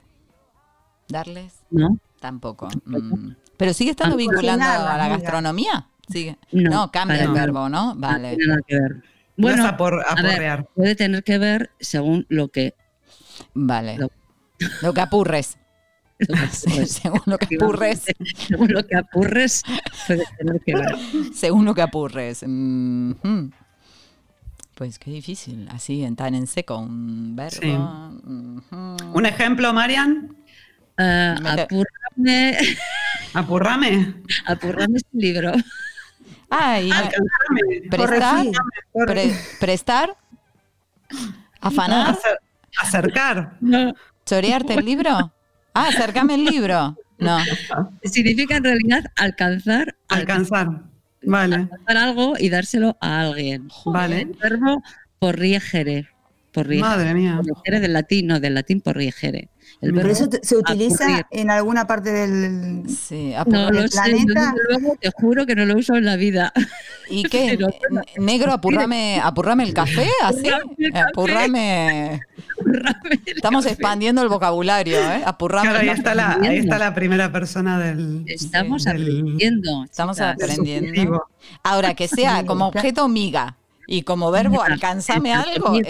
[1.08, 1.54] ¿Darles?
[1.70, 1.98] no.
[2.20, 2.68] Tampoco.
[2.84, 3.30] Mm.
[3.56, 5.08] Pero sigue estando Ah, vinculando a la amiga.
[5.16, 5.86] gastronomía.
[6.08, 6.36] Sigue.
[6.52, 7.94] No, No, cambia el verbo, ¿no?
[7.94, 8.36] No Vale.
[8.36, 8.96] tiene nada que ver.
[8.96, 9.02] no
[9.38, 12.74] Bueno, a ver, puede tener que ver según lo que,
[13.54, 13.96] Vale.
[13.96, 14.10] Lo-
[14.82, 15.56] Lo que apurres.
[16.86, 18.04] Según lo que apurres.
[18.48, 19.62] según lo que apurres,
[20.06, 20.96] tener que ver.
[21.34, 22.44] Según lo que apurres.
[22.46, 23.12] Mm.
[24.74, 25.68] Pues qué difícil.
[25.70, 26.78] Así, en tan en seco.
[26.78, 27.60] Un verbo.
[27.60, 27.70] Sí.
[29.12, 30.34] Un ejemplo, Marian.
[30.96, 32.58] Mete- apurrame,
[33.34, 34.14] Apurrame.
[34.46, 35.52] apurrame este libro.
[36.50, 37.88] Ah, y Alcanzame.
[37.90, 38.46] prestar.
[39.06, 40.16] Pre- prestar.
[41.60, 42.14] ¿Afanar?
[42.14, 42.38] Acer-
[42.78, 43.58] acercar.
[44.26, 45.32] ¿Chorearte el libro?
[45.74, 46.96] Ah, acercame el libro.
[47.18, 47.38] No.
[48.04, 50.68] Significa en realidad alcanzar, Alcanzar.
[51.22, 51.54] Vale.
[51.56, 53.68] alcanzar algo y dárselo a alguien.
[53.84, 54.22] Vale.
[54.22, 54.82] El verbo
[55.18, 56.08] porriegere.
[56.52, 56.88] porriegere.
[56.88, 57.36] Madre mía.
[57.36, 59.50] Porriegere del latín, no, del latín porriegere.
[59.82, 61.26] El Pero verbo eso te- se utiliza apurrir.
[61.30, 64.52] en alguna parte del, Sí, No del sé, planeta.
[64.52, 66.52] desde luego te juro que no lo uso en la vida.
[67.08, 67.56] ¿Y qué?
[67.56, 67.68] Pero-
[68.18, 70.08] ¿Negro, apurrame, apurrame el café?
[70.24, 70.48] ¿Así?
[70.48, 71.04] Apurrame el café.
[71.10, 72.20] Apurrame.
[73.26, 75.22] Estamos expandiendo el vocabulario, ¿eh?
[75.24, 78.24] Apurrame Claro, ahí el está, la, ahí está la primera persona del.
[78.26, 79.84] Estamos del- aprendiendo.
[79.84, 80.34] Estamos chicas.
[80.34, 81.24] aprendiendo.
[81.62, 83.56] Ahora, que sea como objeto miga
[83.86, 85.74] y como verbo alcanzame algo.
[85.76, 85.82] eh,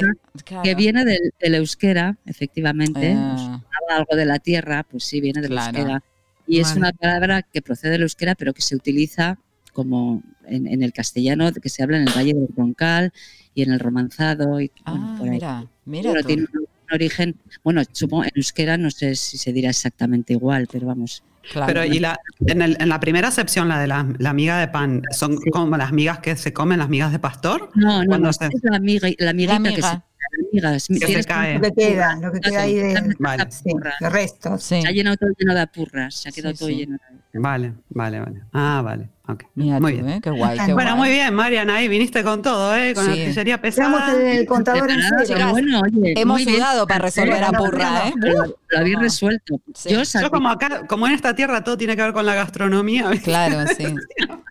[0.44, 0.62] claro.
[0.62, 3.14] Que viene del, del euskera, efectivamente.
[3.16, 3.60] Ah.
[3.60, 5.76] Pues, algo de la tierra, pues sí, viene del Claro.
[5.78, 6.02] euskera.
[6.46, 9.38] Y es una palabra que procede del euskera, pero que se utiliza
[9.72, 13.12] como en, en el castellano, que se habla en el Valle del Roncal
[13.54, 14.60] y en el romanzado.
[14.60, 15.34] Y, bueno, Ah, por ahí.
[15.34, 16.26] mira, mira Bueno, tú.
[16.28, 16.59] tiene un
[16.93, 21.22] origen, bueno, supongo en euskera no sé si se dirá exactamente igual, pero vamos.
[21.53, 21.66] Claro.
[21.66, 24.68] Pero y la, en, el- en la primera acepción, la de la, la miga de
[24.68, 27.70] pan, ¿son como las migas que se comen, las migas de pastor?
[27.74, 29.53] No, no, Cuando no, se- es la miga, la se, miga.
[29.55, 31.55] la miga, Que se tienes cae.
[31.55, 33.47] Lo que queda, lo que queda ahí de, Vale.
[33.51, 33.70] sí,
[34.01, 34.62] de restos.
[34.62, 34.82] Sí.
[34.82, 36.76] Se ha llenado todo lleno de apurras, se ha quedado Sí, todo sí.
[36.76, 37.19] lleno de...
[37.32, 38.42] Vale, vale, vale.
[38.52, 39.08] Ah, vale.
[39.28, 39.44] ok.
[39.54, 40.16] Mira muy tú, bien.
[40.16, 40.20] ¿eh?
[40.20, 40.98] Qué guay, qué Bueno, guay.
[40.98, 42.92] muy bien, Mariana, ahí viniste con todo, ¿eh?
[42.92, 43.10] Con Sí.
[43.10, 44.20] artillería Estamos pesada.
[44.20, 45.38] en el contador en Preparada, cero.
[45.38, 48.12] pero bueno, oye, Hemos sudado para resolver a Purra, ¿eh?
[48.16, 49.00] Lo, habéis No.
[49.02, 49.60] resuelto.
[49.74, 49.90] Sí.
[50.20, 53.08] Yo como acá, como en esta tierra todo tiene que ver con la gastronomía.
[53.22, 53.94] Claro, sí.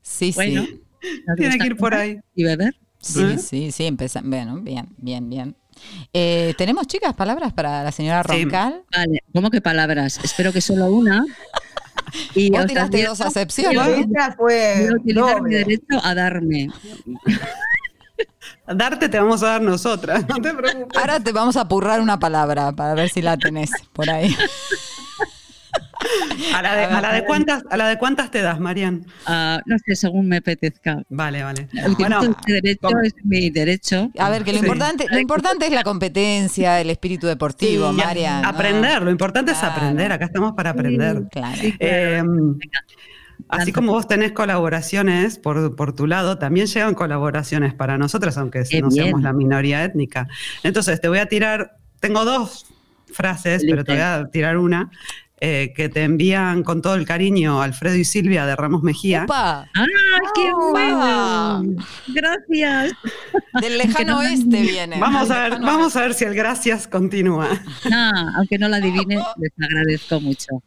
[0.02, 0.82] Sí, Bueno, sí.
[1.36, 2.18] tiene que ir por ahí.
[2.36, 2.76] ¿Y beber?
[3.02, 3.38] Sí, ¿Eh?
[3.38, 4.30] sí, sí, empezamos.
[4.30, 5.56] Bueno, bien, bien, bien.
[6.14, 8.44] Eh, ¿Tenemos, chicas, palabras para la señora Sí.
[8.44, 8.84] Roncal?
[8.96, 10.20] Vale, ¿cómo que palabras?
[10.24, 11.24] Espero que solo una.
[12.36, 14.06] Y Vos os tiraste dos acepciones,
[14.38, 16.70] fue a utilizar mi derecho a darme.
[18.68, 20.98] Darte te vamos a dar nosotras, no te preocupes.
[20.98, 24.36] Ahora te vamos a apurrar una palabra para ver si la tenés por ahí.
[26.56, 29.06] ¿A la de, a la de cuántas, a la de cuántas te das, Marian?
[29.26, 31.04] Ah, no sé, según me apetezca.
[31.10, 31.68] Vale, vale.
[31.98, 34.10] Bueno, este derecho, es mi derecho.
[34.18, 34.66] A ver, que lo Sí.
[34.66, 38.44] importante, lo importante es la competencia, el espíritu deportivo, y Marian.
[38.44, 38.48] ¿no?
[38.50, 41.24] aprender, lo importante es aprender, acá estamos para aprender.
[41.32, 41.58] Claro.
[41.62, 42.24] Eh,
[43.50, 48.64] así como vos tenés colaboraciones por, por tu lado, también llegan colaboraciones para nosotras, aunque
[48.70, 50.28] Qué no seamos la minoría étnica.
[50.64, 52.66] Entonces, te voy a tirar, tengo dos
[53.12, 54.92] frases, pero te voy a tirar una,
[55.42, 59.24] eh, que te envían con todo el cariño Alfredo y Silvia de Ramos Mejía.
[59.24, 59.70] ¡Upa!
[59.74, 59.86] ¡Ah,
[60.36, 61.62] qué ¡Upa!
[61.62, 61.84] bueno!
[62.08, 62.94] Gracias.
[63.62, 65.00] Del lejano oeste viene.
[65.00, 67.48] Vamos a ver, vamos a ver si el gracias continúa.
[67.90, 70.62] No, aunque no la adivine, les agradezco mucho.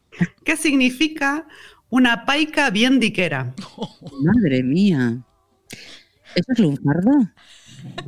[0.45, 1.47] ¿Qué significa
[1.91, 3.55] una paica bien diquera?
[4.23, 5.18] Madre mía.
[6.35, 7.11] ¿Eso es lunfardo?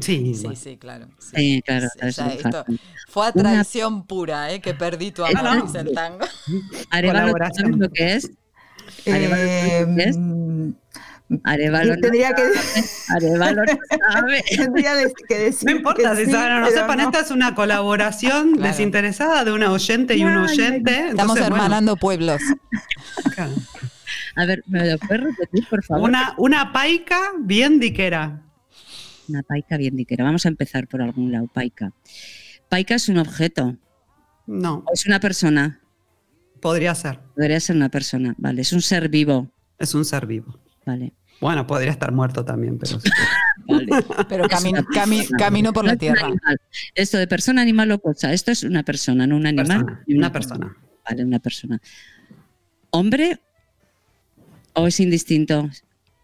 [0.01, 0.57] Sí, Sí, bueno.
[0.61, 1.09] sí, claro.
[1.19, 1.31] sí.
[1.37, 2.65] Sí, claro, Sí, ya esto
[3.09, 4.61] fue a Una- traición pura, ¿eh?
[4.61, 5.63] Que perdí tu amor, no.
[5.67, 6.25] dice el tango.
[6.91, 7.33] Arevalo.
[7.55, 8.31] ¿sabes lo que es?
[9.07, 10.17] Arevalo, Eh, ¿qué es?
[11.43, 14.45] Arevalo no tendría que, sabe, Arevalo no sabe.
[14.57, 14.93] tendría
[15.27, 18.53] que decir No importa que si sí, saben o no sepan, esta es una colaboración
[18.53, 18.69] Claro.
[18.69, 20.91] desinteresada de una oyente y un Ay, oyente.
[20.93, 22.43] Estamos entonces, bueno, hermanando pueblos.
[23.35, 23.53] claro.
[24.37, 26.09] A ver, ¿me lo puedes repetir, por favor?
[26.09, 28.43] Una, una paica bien diquera.
[29.29, 30.25] Una paica bien diquera.
[30.25, 31.47] Vamos a empezar por algún lado.
[31.53, 31.93] Paica.
[32.69, 33.77] Paica es un objeto.
[34.47, 35.81] No, Es una persona.
[36.61, 37.21] podría ser.
[37.35, 38.35] Podría ser una persona.
[38.39, 38.63] Vale.
[38.63, 39.51] Es un ser vivo.
[39.79, 40.59] Es un ser vivo.
[40.85, 41.13] Vale.
[41.41, 43.09] Bueno, podría estar muerto también, pero sí.
[43.69, 43.87] Vale.
[44.29, 45.39] Pero Es cami- una cami- persona.
[45.39, 46.29] camino por No la tierra.
[46.95, 48.33] Esto de persona, animal o cosa.
[48.33, 49.67] Esto es una persona, no un animal.
[49.85, 50.77] Persona, una persona.
[51.09, 51.81] Vale, una persona.
[52.91, 53.41] ¿Hombre
[54.75, 55.69] o es indistinto?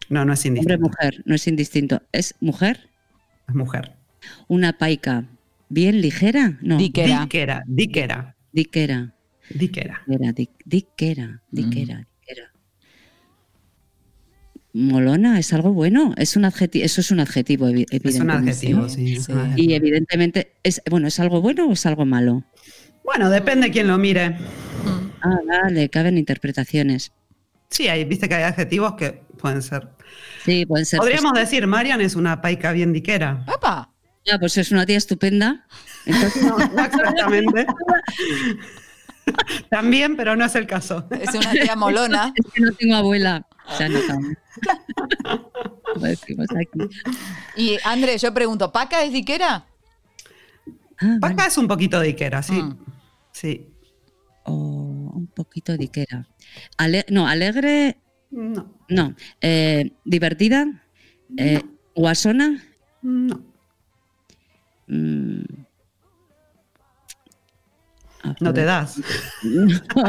[0.09, 0.81] No, no es Hombre, indistinto.
[0.89, 2.01] mujer, no es indistinto.
[2.11, 2.89] ¿Es mujer?
[3.51, 3.93] Es mujer.
[4.47, 5.25] Una paica.
[5.69, 6.57] ¿Bien ligera?
[6.61, 6.77] No.
[6.77, 7.21] Diquera.
[7.23, 9.15] Diquera, diquera, Diquera.
[9.49, 10.01] diquera.
[10.07, 11.55] Diquera, di- diquera, Mm.
[11.55, 12.51] diquera, diquera.
[14.73, 16.13] Molona, es algo bueno.
[16.17, 18.51] Es un adjetivo, eso es un adjetivo, evi- Es un evidentemente.
[18.51, 19.13] adjetivo, sí.
[19.13, 19.31] es sí.
[19.33, 19.69] un adjetivo.
[19.69, 22.43] Y evidentemente, es, bueno, ¿es algo bueno o es algo malo?
[23.03, 24.37] Bueno, depende quién lo mire.
[25.21, 27.11] Ah, vale, caben interpretaciones.
[27.71, 29.87] Sí, hay, viste que hay adjetivos que pueden ser.
[30.43, 30.99] Sí, pueden ser.
[30.99, 33.43] Podríamos decir, Marian es una paica bien diquera.
[33.45, 33.89] ¡Papá!
[34.25, 35.65] Ya, pues es una tía estupenda.
[36.05, 37.65] Entonces, No, no exactamente.
[39.69, 41.07] También, pero no es el caso.
[41.11, 42.33] Es una tía molona.
[42.35, 43.47] es que no tengo abuela.
[43.77, 44.19] Se ha notado.
[45.93, 46.89] Como decimos aquí.
[47.55, 49.65] Y André, yo pregunto, ¿Paca es diquera?
[50.99, 51.47] Ah, Paca vale.
[51.47, 52.61] es un poquito diquera, sí.
[52.61, 52.77] Mm.
[53.31, 53.67] Sí.
[54.43, 54.80] Oh,
[55.33, 56.27] poquito diquera.
[56.77, 57.97] Ale- no, alegre,
[58.31, 59.15] No, no.
[59.41, 60.83] Eh, divertida,
[61.37, 61.61] eh,
[61.95, 62.63] guasona.
[63.01, 63.43] no.
[64.87, 65.43] Mm,
[68.39, 68.97] No te das.
[69.43, 69.65] No,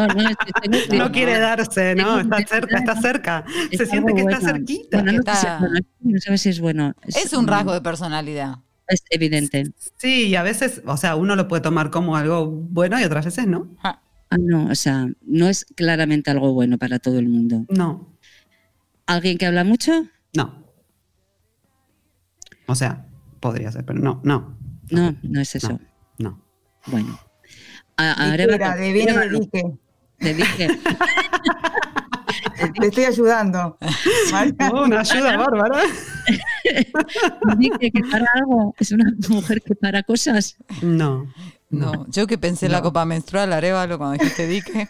[0.06, 2.20] no, No quiere darse, ¿no?
[2.20, 3.44] Está cerca, está cerca.
[3.70, 4.98] Se siente que está cerquita.
[5.02, 5.58] Bueno, no, está-
[6.00, 6.94] no sabes si es bueno.
[7.06, 8.56] Es un rasgo de personalidad.
[8.86, 9.72] Es evidente.
[9.96, 13.24] Sí, y a veces, o sea, uno lo puede tomar como algo bueno y otras
[13.24, 13.70] veces no.
[13.82, 14.01] Ah,
[14.38, 17.64] no, o sea, no es claramente algo bueno para todo el mundo.
[17.68, 18.16] No.
[19.06, 20.06] ¿Alguien que habla mucho?
[20.34, 20.64] No.
[22.66, 23.06] O sea,
[23.40, 24.56] podría ser, pero no, no.
[24.90, 25.80] No, no es eso.
[26.18, 26.42] No.
[26.86, 27.18] Bueno.
[27.96, 29.78] A- a Dijera, Arevalo, de viene de dique.
[30.18, 30.68] te dije.
[32.80, 33.76] Te estoy ayudando.
[34.72, 35.82] Oh, una ayuda bárbara.
[37.58, 38.74] Dije que para algo.
[38.78, 40.56] Es una mujer que para cosas.
[40.80, 41.26] No.
[41.72, 44.88] No, yo que pensé en la copa menstrual, Arevalo, cuando dijiste dique.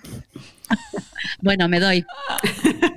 [1.41, 2.05] Bueno, me doy.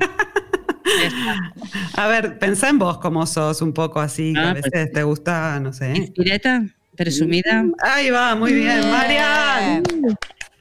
[1.96, 5.04] A ver, pensá en vos como sos un poco así, que Ah, a veces te
[5.04, 6.12] gusta, no sé.
[6.16, 6.64] Pireta,
[6.96, 7.66] presumida.
[7.82, 9.84] Ahí va, muy bien, Marian.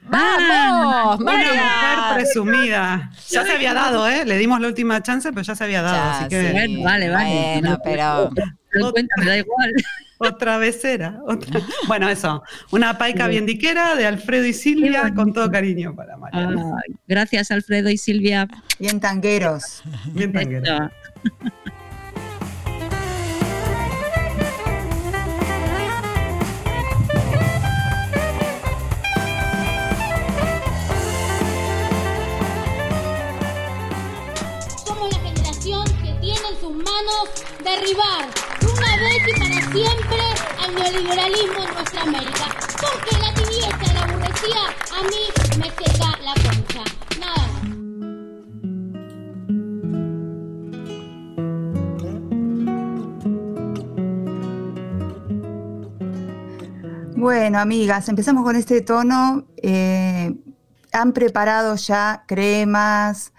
[0.03, 3.11] ¡Vamos, Una mujer presumida.
[3.31, 4.25] Ya se había dado, ¿eh?
[4.27, 6.47] Le dimos la última chance, pero ya se había dado, Ya, así que.
[6.49, 6.53] sí.
[6.53, 7.61] Bueno, vale, vale.
[7.61, 8.31] Bueno, pero
[8.93, 9.73] cuenta, me da igual.
[10.19, 11.19] Otra vez era.
[11.27, 12.43] otra- Bueno, eso.
[12.71, 16.59] Una paica bien diquera de Alfredo y Silvia, con todo cariño para Marian.
[16.59, 18.49] Ay, gracias, Alfredo y Silvia.
[18.79, 19.83] Bien tangueros.
[20.13, 20.91] Bien tanguera.
[34.85, 37.29] Somos la generación que tiene en sus manos
[37.63, 38.29] derribar
[38.61, 39.41] de una vez y
[39.75, 40.23] siempre
[40.63, 42.47] al neoliberalismo en nuestra América.
[42.81, 44.63] Porque la tibieza la aburrecía
[44.95, 45.23] a mí
[45.59, 46.85] me seca la concha.
[47.19, 47.65] Nada más.
[57.17, 59.49] Bueno, amigas, empezamos con este tono.
[59.57, 60.37] Eh,
[60.93, 63.33] han preparado ya cremas,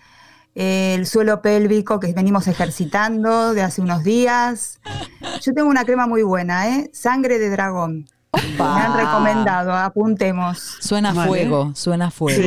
[0.55, 4.79] el suelo pélvico que venimos ejercitando de hace unos días.
[5.41, 6.89] Yo tengo una crema muy buena, ¿eh?
[6.93, 8.07] Sangre de dragón.
[8.57, 10.57] Me han recomendado, apuntemos.
[10.81, 11.29] suena a Vale.
[11.29, 12.41] fuego, suena a fuego.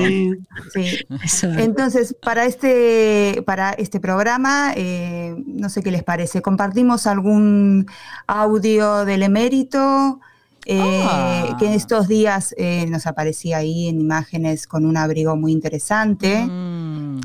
[0.75, 0.99] Sí.
[1.57, 7.87] Entonces, para este, para este programa, eh, no sé qué les parece, compartimos algún
[8.27, 10.21] audio del emérito,
[10.67, 10.79] eh,
[11.09, 11.57] Ah.
[11.59, 16.45] que en estos días eh, nos aparecía ahí en imágenes con un abrigo muy interesante.
[16.45, 16.78] Mm,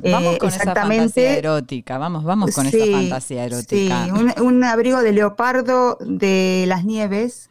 [0.03, 4.07] Eh, vamos con esa fantasía erótica, vamos, vamos con esa Sí, fantasía Sí, erótica.
[4.13, 7.49] un, un abrigo de leopardo de las nieves.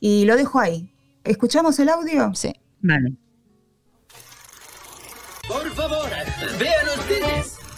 [0.00, 0.92] Y lo dejo ahí.
[1.24, 2.30] ¿Escuchamos el audio?
[2.34, 2.52] Sí.
[2.82, 3.14] Vale.
[5.48, 6.93] Por favor, ustedes.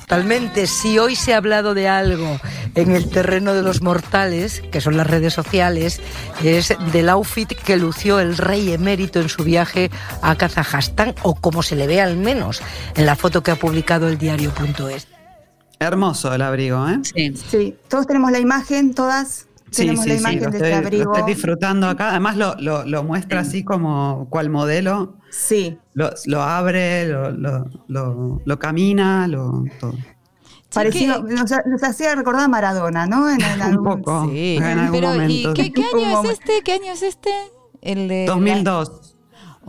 [0.07, 2.39] Totalmente, si hoy se ha hablado de algo
[2.77, 6.01] en el terreno de los mortales, que son las redes sociales,
[6.45, 9.91] es del outfit que lució el rey emérito en su viaje
[10.23, 12.63] a Kazajstán, o como se le ve al menos
[12.95, 15.09] en la foto que ha publicado el diario.es.
[15.81, 17.01] Hermoso el abrigo, ¿eh?
[17.03, 17.35] Sí.
[17.51, 20.81] Sí, todos tenemos la imagen, todas tenemos sí, la sí, imagen lo de estoy, este
[20.81, 21.17] lo abrigo.
[21.17, 22.11] estoy disfrutando acá.
[22.11, 25.17] Además lo, lo- lo muestra así como cual modelo.
[25.31, 29.95] Sí, Lo, lo abre, lo, lo- lo- lo camina, lo todo.
[30.73, 33.29] parecido, nos, nos hacía recordar a Maradona, ¿no?
[33.31, 34.29] En, en Un algún- poco.
[34.31, 35.55] Sí, en algún pero ¿y momento.
[35.55, 36.63] qué, qué Un año es este?
[36.65, 37.31] ¿Qué año es este?
[37.83, 39.16] El de 2002.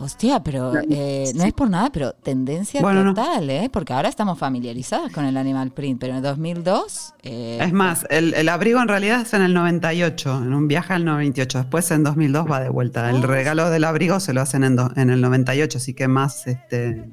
[0.00, 3.14] Hostia, pero eh, no es por nada, pero tendencia Bueno, no.
[3.14, 3.68] total, ¿eh?
[3.72, 7.14] Porque ahora estamos familiarizadas con el animal print, pero en el 2002...
[7.24, 10.92] eh, Es más, el, el abrigo en realidad es en el 98, en un viaje
[10.94, 11.58] al 98.
[11.58, 13.10] Después en 2002 va de vuelta.
[13.10, 16.46] El regalo del abrigo se lo hacen en, do- en el 98, así que más
[16.46, 17.04] este.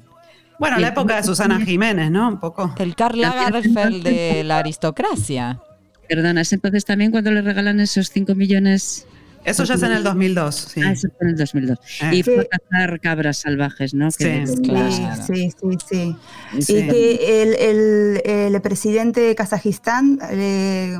[0.60, 2.28] Bueno, la época de Susana Jiménez, ¿no?
[2.28, 2.72] Un poco.
[2.78, 5.60] el Karl Lagerfeld de la aristocracia.
[6.08, 9.06] Perdona, es entonces también cuando le regalan esos 5 millones.
[9.46, 10.80] Eso ya es en el 2002, sí.
[10.84, 11.78] Ah, eso fue en el 2002.
[12.02, 12.16] Eh.
[12.16, 12.40] Y fue Sí.
[12.40, 14.08] a cazar cabras salvajes, ¿no?
[14.10, 14.54] Que- Sí.
[14.62, 14.90] Claro.
[15.26, 16.16] Sí, sí, sí.
[16.60, 16.76] Sí.
[16.76, 18.22] Y que el, el-
[18.54, 20.96] el presidente de Kazajistán eh,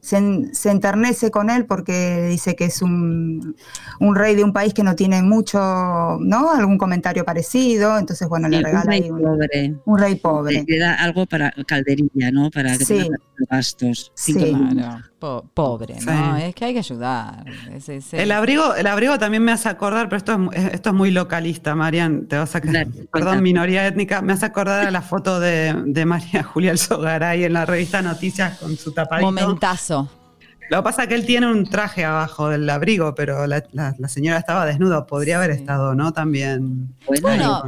[0.00, 3.56] se, en- se enternece con él porque dice que es un,
[3.98, 5.58] un rey de un país que no tiene mucho,
[6.20, 6.52] ¿no?
[6.52, 7.98] Algún comentario parecido.
[7.98, 9.74] Entonces, bueno, le un regala rey ahí un, pobre.
[9.84, 10.64] un rey pobre.
[10.66, 12.50] Le da algo para calderilla, ¿no?
[12.50, 12.98] Para que Sí.
[12.98, 13.16] tenga
[13.50, 14.12] gastos.
[14.14, 14.34] Sí.
[14.34, 16.36] Claro, po- pobre, ¿no?
[16.36, 16.42] Sí.
[16.42, 17.44] Es que hay que ayudar.
[17.70, 20.90] Es- es- es- El abrigo, el abrigo también me hace acordar, pero esto es, esto
[20.90, 24.90] es muy localista, Marian, te vas a Dale, perdón, minoría étnica, me hace acordar a
[24.90, 29.30] la foto de, de María Julia Alzogaray en la revista Noticias con su tapadito.
[29.30, 30.10] Momentazo.
[30.70, 33.94] Lo que pasa es que él tiene un traje abajo del abrigo, pero la, la-
[33.98, 36.12] la señora estaba desnuda, podría haber estado, ¿no?
[36.12, 36.94] También.
[37.06, 37.62] Bueno, Bueno,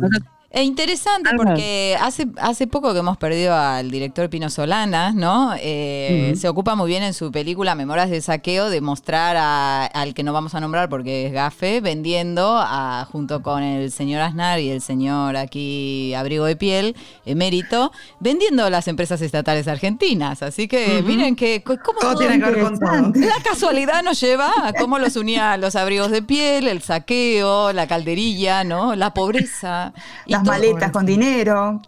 [0.53, 5.55] todo- E interesante porque hace, hace poco que hemos perdido al director Pino Solanas, ¿no?
[5.59, 6.35] Eh.
[6.37, 10.23] Se ocupa muy bien en su película Memorias de Saqueo de mostrar a- al que
[10.23, 14.71] no vamos a nombrar porque es gafe, vendiendo a, junto con el señor Aznar y
[14.71, 17.91] el señor aquí Abrigo de Piel, emérito,
[18.21, 20.43] vendiendo las empresas estatales argentinas.
[20.43, 23.13] Así que miren que cómo Todo tiene que ver con todo.
[23.15, 27.87] La casualidad nos lleva a cómo los unía los abrigos de piel, el saqueo, la
[27.87, 28.95] calderilla, ¿no?
[28.97, 29.93] La pobreza.
[30.27, 31.81] y Las todo- maletas con dinero.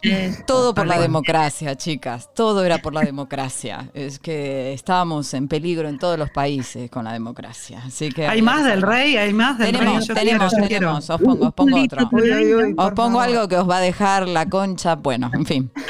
[0.45, 2.29] Todo por la democracia, chicas.
[2.33, 3.89] Todo era por la democracia.
[3.93, 7.81] Es que estábamos en peligro en todos los países con la democracia.
[7.85, 10.07] Así que Hay más del rey, hay más del tenemos, rey.
[10.07, 11.09] Yo tenemos, quiero, tenemos.
[11.09, 12.09] Os pongo, os pongo otro.
[12.11, 13.23] Uy, uy, uy, Os pongo favor.
[13.23, 14.95] algo que os va a dejar la concha.
[14.95, 15.71] Bueno, en fin.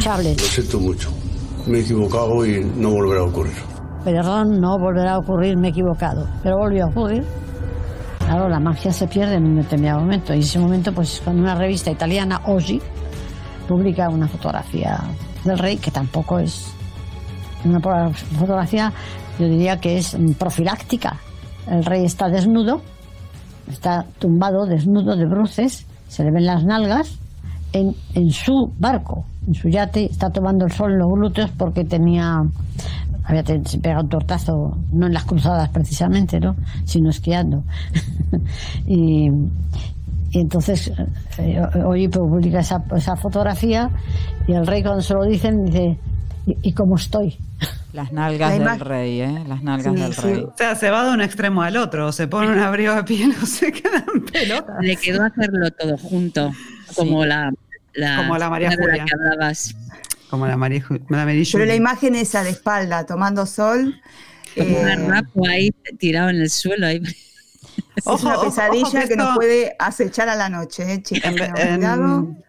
[0.00, 1.10] Charles, Lo siento mucho.
[1.66, 3.54] Me he equivocado y no volverá a ocurrir.
[4.04, 6.28] perdón, no volverá a ocurrir, me he equivocado.
[6.42, 7.24] Pero volvió a ocurrir.
[8.32, 10.32] Claro, la magia se pierde en un determinado momento.
[10.32, 12.80] Y ese momento, pues, cuando una revista italiana, Oggi,
[13.68, 14.98] publica una fotografía
[15.44, 16.72] del rey, que tampoco es
[17.62, 17.78] una
[18.38, 18.90] fotografía,
[19.38, 21.18] yo diría que es mm, profiláctica.
[21.66, 22.80] El rey está desnudo,
[23.70, 27.18] está tumbado, desnudo, de bruces, se le ven las nalgas,
[27.74, 31.84] en, en su barco, en su yate, está tomando el sol en los glúteos porque
[31.84, 32.38] tenía,
[33.24, 36.56] había te- se pega un tortazo, no en las cruzadas precisamente, ¿no?
[36.84, 37.64] sino esquiando.
[38.86, 39.30] y,
[40.30, 40.90] y entonces
[41.38, 43.90] eh, hoy publica esa, esa fotografía
[44.46, 45.98] y el rey cuando se lo dicen dice,
[46.46, 47.36] ¿y, y cómo estoy?
[47.92, 49.44] Las nalgas La del rey, ¿eh?
[49.46, 50.42] Las nalgas del rey.
[50.44, 53.34] O sea, se va de un extremo al otro, se pone un abrigo de piel
[53.42, 54.72] o se queda en pelota.
[54.80, 56.50] Le quedó hacerlo todo junto,
[56.96, 57.52] como la,
[57.92, 59.04] la, Como la María Julia.
[59.04, 59.76] que hablabas.
[60.32, 64.00] Como la María, la Pero la imagen esa de espalda, tomando sol.
[64.56, 66.86] Como eh, un ahí tirado en el suelo.
[66.86, 67.02] Ahí.
[67.96, 71.34] es Ojo, una pesadilla ojo que que nos puede acechar a la noche, ¿eh, chicas?
[71.34, 72.42] En, en-.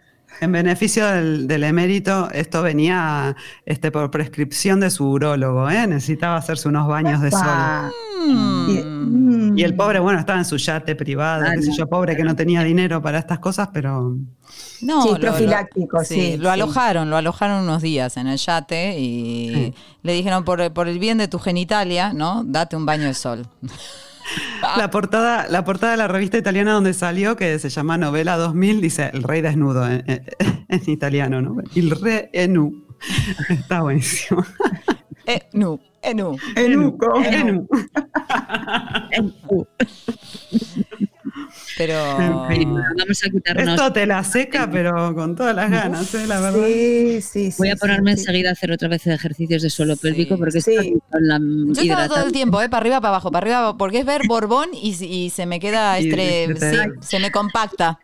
[0.44, 3.36] En beneficio del, del emérito, esto venía
[3.66, 5.88] este, por prescripción de su urólogo, ¿eh?
[5.88, 7.92] necesitaba hacerse unos baños de sol.
[8.28, 9.58] Mm.
[9.58, 12.36] Y el pobre, bueno, estaba en su yate privado, qué sé yo, pobre que no
[12.36, 14.16] tenía dinero para estas cosas, pero
[14.82, 16.50] No, Sí, lo- lo- profiláctico, sí, Lo sí.
[16.50, 21.18] alojaron, lo alojaron unos días en el yate y le dijeron por, por el bien
[21.18, 22.44] de tu genitalia, ¿no?
[22.46, 23.48] Date un baño de sol.
[24.78, 28.82] la portada, la portada de la revista italiana donde salió, que se llama Novela 2000,
[28.82, 30.26] dice el rey desnudo en, en-
[30.70, 31.58] en italiano, ¿no?
[31.76, 32.84] Il re è nu.
[33.50, 34.46] Está buenísimo.
[35.26, 36.38] Eh, nu, eh, nu.
[36.56, 37.22] Enuco.
[37.24, 37.68] Enu.
[41.78, 42.74] Pero En fin.
[42.74, 43.68] Vamos a quitarnos.
[43.70, 46.28] Esto te la seca, pero con todas las ganas, ¿eh?
[46.28, 46.66] la verdad.
[46.68, 47.56] Sí, sí, sí.
[47.58, 48.22] Voy a ponerme sí, sí.
[48.24, 50.72] enseguida a hacer otra vez ejercicios de suelo pélvico porque Sí.
[50.72, 51.40] estoy con la
[51.74, 52.70] Yo estaba todo el tiempo, ¿eh?
[52.70, 56.00] Para arriba, para abajo, para arriba, porque es ver Borbón y, y se me queda,
[56.00, 58.00] estre- se te- sí, se me compacta.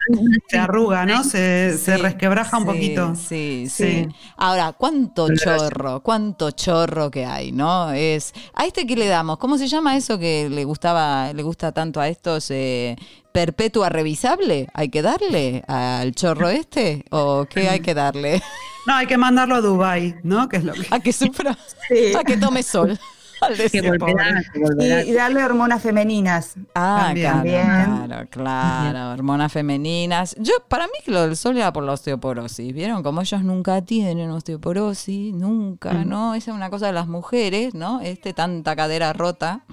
[0.49, 1.23] Se arruga, ¿no?
[1.23, 3.15] Se, se resquebraja un sí, poquito.
[3.15, 4.07] Sí, sí, Sí.
[4.37, 7.91] Ahora, cuánto Pero es- chorro, cuánto chorro que hay, ¿no?
[7.91, 11.71] Es a este que le damos, ¿cómo se llama eso que le gustaba, le gusta
[11.71, 12.95] tanto a estos eh,
[13.31, 14.67] perpetua revisable?
[14.73, 18.41] ¿Hay que darle al chorro este o qué hay que darle?
[18.87, 20.49] No, hay que mandarlo a Dubai, ¿no?
[20.49, 20.87] Que es lo que...
[20.89, 21.55] A que sufra,
[21.89, 22.15] Sí.
[22.17, 22.97] a que tome sol.
[23.41, 24.03] Al Que desierto.
[24.03, 25.03] volverá, que volverá.
[25.03, 26.55] Y, y darle hormonas femeninas.
[26.73, 27.31] Ah, También.
[27.43, 30.35] claro, claro, claro, hormonas femeninas.
[30.39, 32.73] Yo, para mí que lo del sol era por la osteoporosis.
[32.73, 33.03] ¿Vieron?
[33.03, 36.33] Como ellos nunca tienen osteoporosis, nunca, ¿no?
[36.33, 38.01] Esa es una cosa de las mujeres, ¿no?
[38.01, 39.65] Este tanta cadera rota.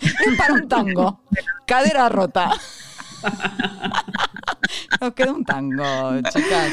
[0.00, 1.20] Es para un tango.
[1.66, 2.50] Cadera rota.
[5.00, 5.84] Nos queda un tango,
[6.32, 6.70] chicas.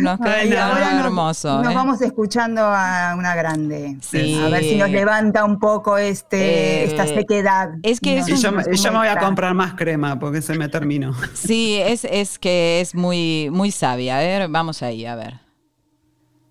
[0.00, 0.56] Nos queda Ay, un no.
[0.56, 1.62] tango Ahora nos, hermoso.
[1.62, 1.74] nos ¿eh?
[1.74, 3.96] vamos escuchando a una grande.
[4.00, 4.40] Sí.
[4.44, 7.70] A ver si nos levanta un poco este, Eh, esta sequedad.
[7.82, 10.18] es que es Y un- yo, me- y yo me voy a comprar más crema
[10.18, 11.14] porque se me terminó.
[11.34, 14.16] Sí, es, es que es muy, muy sabia.
[14.18, 15.40] A ver, vamos ahí, a ver.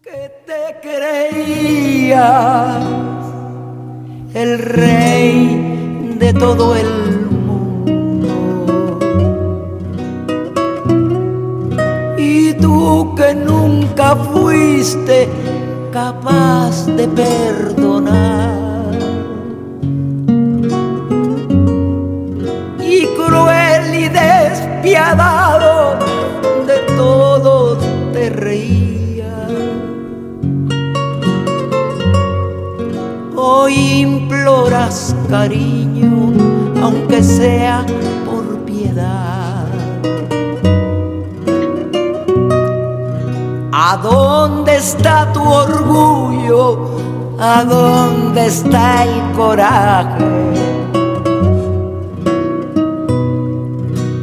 [0.03, 2.17] te creías
[4.33, 5.82] el rey
[6.23, 6.87] de todo el
[7.41, 8.97] mundo.
[12.17, 15.27] Y tú que nunca fuiste
[15.91, 18.93] capaz de perdonar.
[22.79, 25.75] Y cruel y despiadado
[26.69, 27.77] de todo
[28.13, 29.51] te reías.
[33.35, 33.73] Hoy
[34.07, 35.82] imploras cariño,
[36.83, 37.85] aunque sea
[38.25, 39.65] por piedad.
[43.71, 46.89] ¿A dónde está tu orgullo?
[47.39, 50.25] ¿A dónde está el coraje?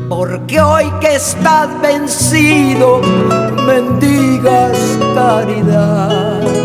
[0.08, 3.00] ¿Por que hoy que estás vencido
[3.66, 4.78] mendigas
[5.14, 6.59] caridad.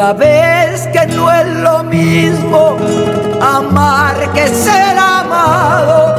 [0.00, 2.78] Ya ves que no es lo mismo
[3.38, 6.14] amar que ser amado.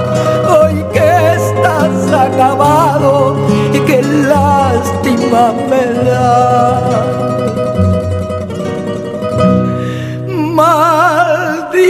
[0.53, 3.35] Hoy que estás acabado
[3.73, 6.79] y qué lástima me da.
[10.59, 11.81] Maldito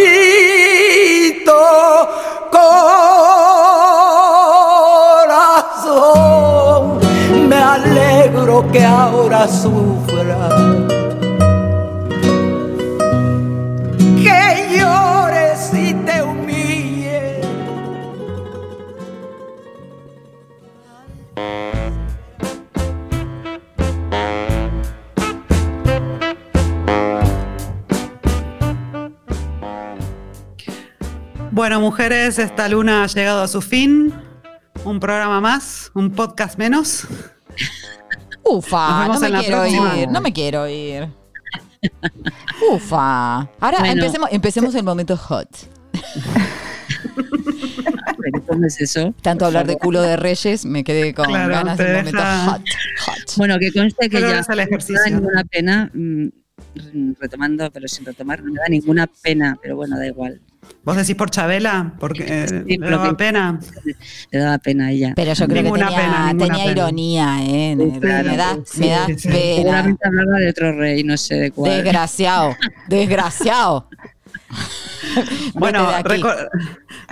[5.81, 6.99] corazón,
[7.49, 10.10] me alegro que ahora sufra.
[32.01, 34.11] Mujeres, esta luna ha llegado a su fin.
[34.85, 37.05] Un programa más, un podcast menos.
[38.43, 39.97] Ufa, no me quiero próxima.
[39.99, 41.07] ir, no me quiero ir.
[42.71, 43.41] Ufa.
[43.59, 43.93] Ahora Bueno.
[44.01, 45.47] empecemos, empecemos el momento hot.
[48.47, 49.13] ¿Cómo es eso?
[49.21, 52.61] Tanto hablar de culo de reyes, me quedé con Claro, ganas del momento deja- hot.
[53.37, 56.27] Bueno, que conste que Pero ya no me da ninguna pena, mm,
[57.19, 60.41] retomando, pero sin retomar, no me da ninguna pena, pero bueno, da igual.
[60.83, 61.93] ¿Vos decís por Chabela?
[61.99, 63.59] Porque eh, Sí, le daba pena.
[64.31, 65.13] Le daba pena a ella.
[65.15, 66.71] Pero yo creo Ninguna que tenía, pena, tenía pena.
[66.71, 67.75] ironía, ¿eh?
[67.75, 67.99] Me- me
[68.37, 69.95] da, me da pena.
[70.03, 71.71] Hablaba de otro rey, no sé de cuál.
[71.83, 72.55] Desgraciado,
[72.87, 73.87] desgraciado.
[75.55, 75.89] Bueno,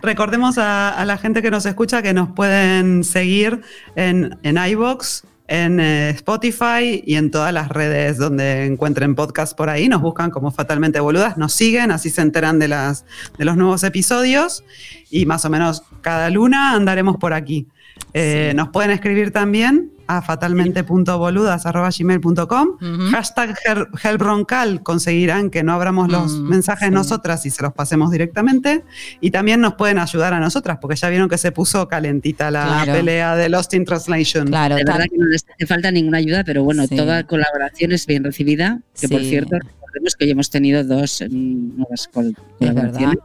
[0.01, 3.61] recordemos a, a la gente que nos escucha que nos pueden seguir
[3.95, 9.69] en, en iVoox, en eh, Spotify y en todas las redes donde encuentren podcast por
[9.69, 9.89] ahí.
[9.89, 13.03] Nos buscan como Fatalmente Boludas, nos siguen, así se enteran de, las,
[13.37, 14.63] de los nuevos episodios
[15.09, 17.67] y más o menos cada luna andaremos por aquí.
[18.13, 22.67] Eh, Nos pueden escribir también a fatalmente.boludas.gmail.com
[23.11, 28.09] Hashtag Hel- Helbroncal conseguirán que no abramos los Mm, mensajes nosotras y se los pasemos
[28.09, 28.83] directamente.
[29.21, 32.65] Y también nos pueden ayudar a nosotras, porque ya vieron que se puso calentita la
[32.65, 32.93] Claro.
[32.93, 34.45] pelea de Lost in Translation.
[34.49, 36.95] de verdad que no les hace falta ninguna ayuda, pero bueno, Sí.
[36.95, 38.79] toda colaboración es bien recibida.
[38.99, 39.29] Que por Sí.
[39.29, 43.19] cierto, recordemos que hoy hemos tenido dos nuevas col- colaboraciones.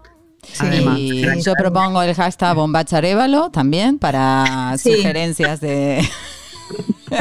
[0.99, 4.97] Y yo propongo el hashtag bombacharévalo también para Sí.
[4.97, 6.07] sugerencias de...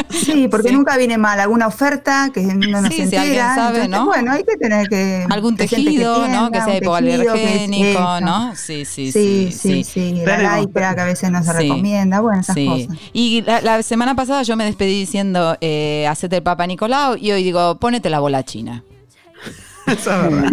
[0.10, 3.22] Sí, porque nunca viene mal alguna oferta que no Sí, se si entera.
[3.22, 4.06] alguien sabe, entonces, ¿no?
[4.06, 5.26] Bueno, hay que tener que...
[5.30, 6.50] Algún que tejido, ¿no?
[6.50, 6.94] tienda, Que sea un tejido,
[7.34, 8.22] que es hipoalergénico.
[8.22, 8.56] ¿no?
[8.56, 9.84] Sí, sí, Sí, sí.
[9.84, 10.22] sí, sí.
[10.26, 11.58] La láipera que a veces no se Sí.
[11.58, 12.66] recomienda, bueno, esas Sí.
[12.66, 12.98] cosas.
[13.12, 17.32] Y la, la semana pasada yo me despedí diciendo, eh, hacete el Papa Nicolau, y
[17.32, 18.84] hoy digo, ponete la bola china.
[19.88, 20.52] Eso es verdad.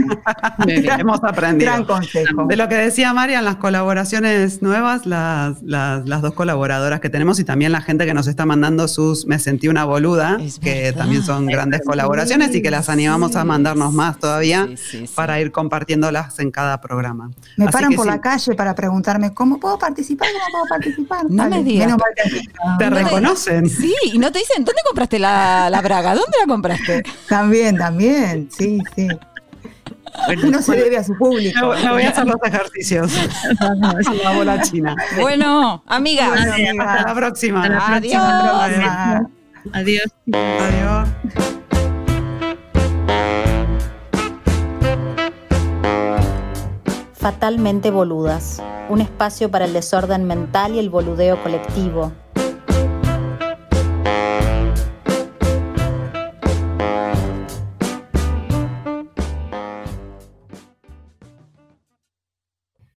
[1.00, 1.70] Hemos aprendido.
[1.72, 2.46] Gran consejo.
[2.46, 7.38] De lo que decía Marian, las colaboraciones nuevas, las, las, las dos colaboradoras que tenemos
[7.38, 11.22] y también la gente que nos está mandando sus Me sentí una boluda, que también
[11.22, 14.68] son grandes colaboraciones y que las animamos a mandarnos más todavía
[15.14, 17.30] para ir compartiéndolas en cada programa.
[17.56, 20.64] Me Así paran que por sí, la calle para preguntarme cómo puedo participar, cómo puedo
[20.68, 21.24] participar.
[21.30, 21.86] No Vale, me digas.
[21.86, 23.68] menos mal que- Te reconocen.
[23.68, 26.14] Sí, y no te dicen, ¿dónde compraste la, la braga?
[26.14, 27.02] ¿Dónde la compraste?
[27.28, 29.06] También, también, sí, sí.
[30.44, 31.58] Uno se debe a su público.
[31.60, 33.12] No, no voy a hacer los ejercicios.
[34.22, 34.96] la bola china.
[35.20, 36.28] Bueno, amigas.
[36.28, 37.62] Bueno, amiga, hasta la próxima.
[37.64, 38.22] Hasta la Adiós.
[38.42, 39.30] próxima.
[39.72, 40.06] Adiós.
[40.32, 41.08] Adiós.
[47.20, 52.12] Fatalmente Boludas, un espacio para el desorden mental y el boludeo colectivo,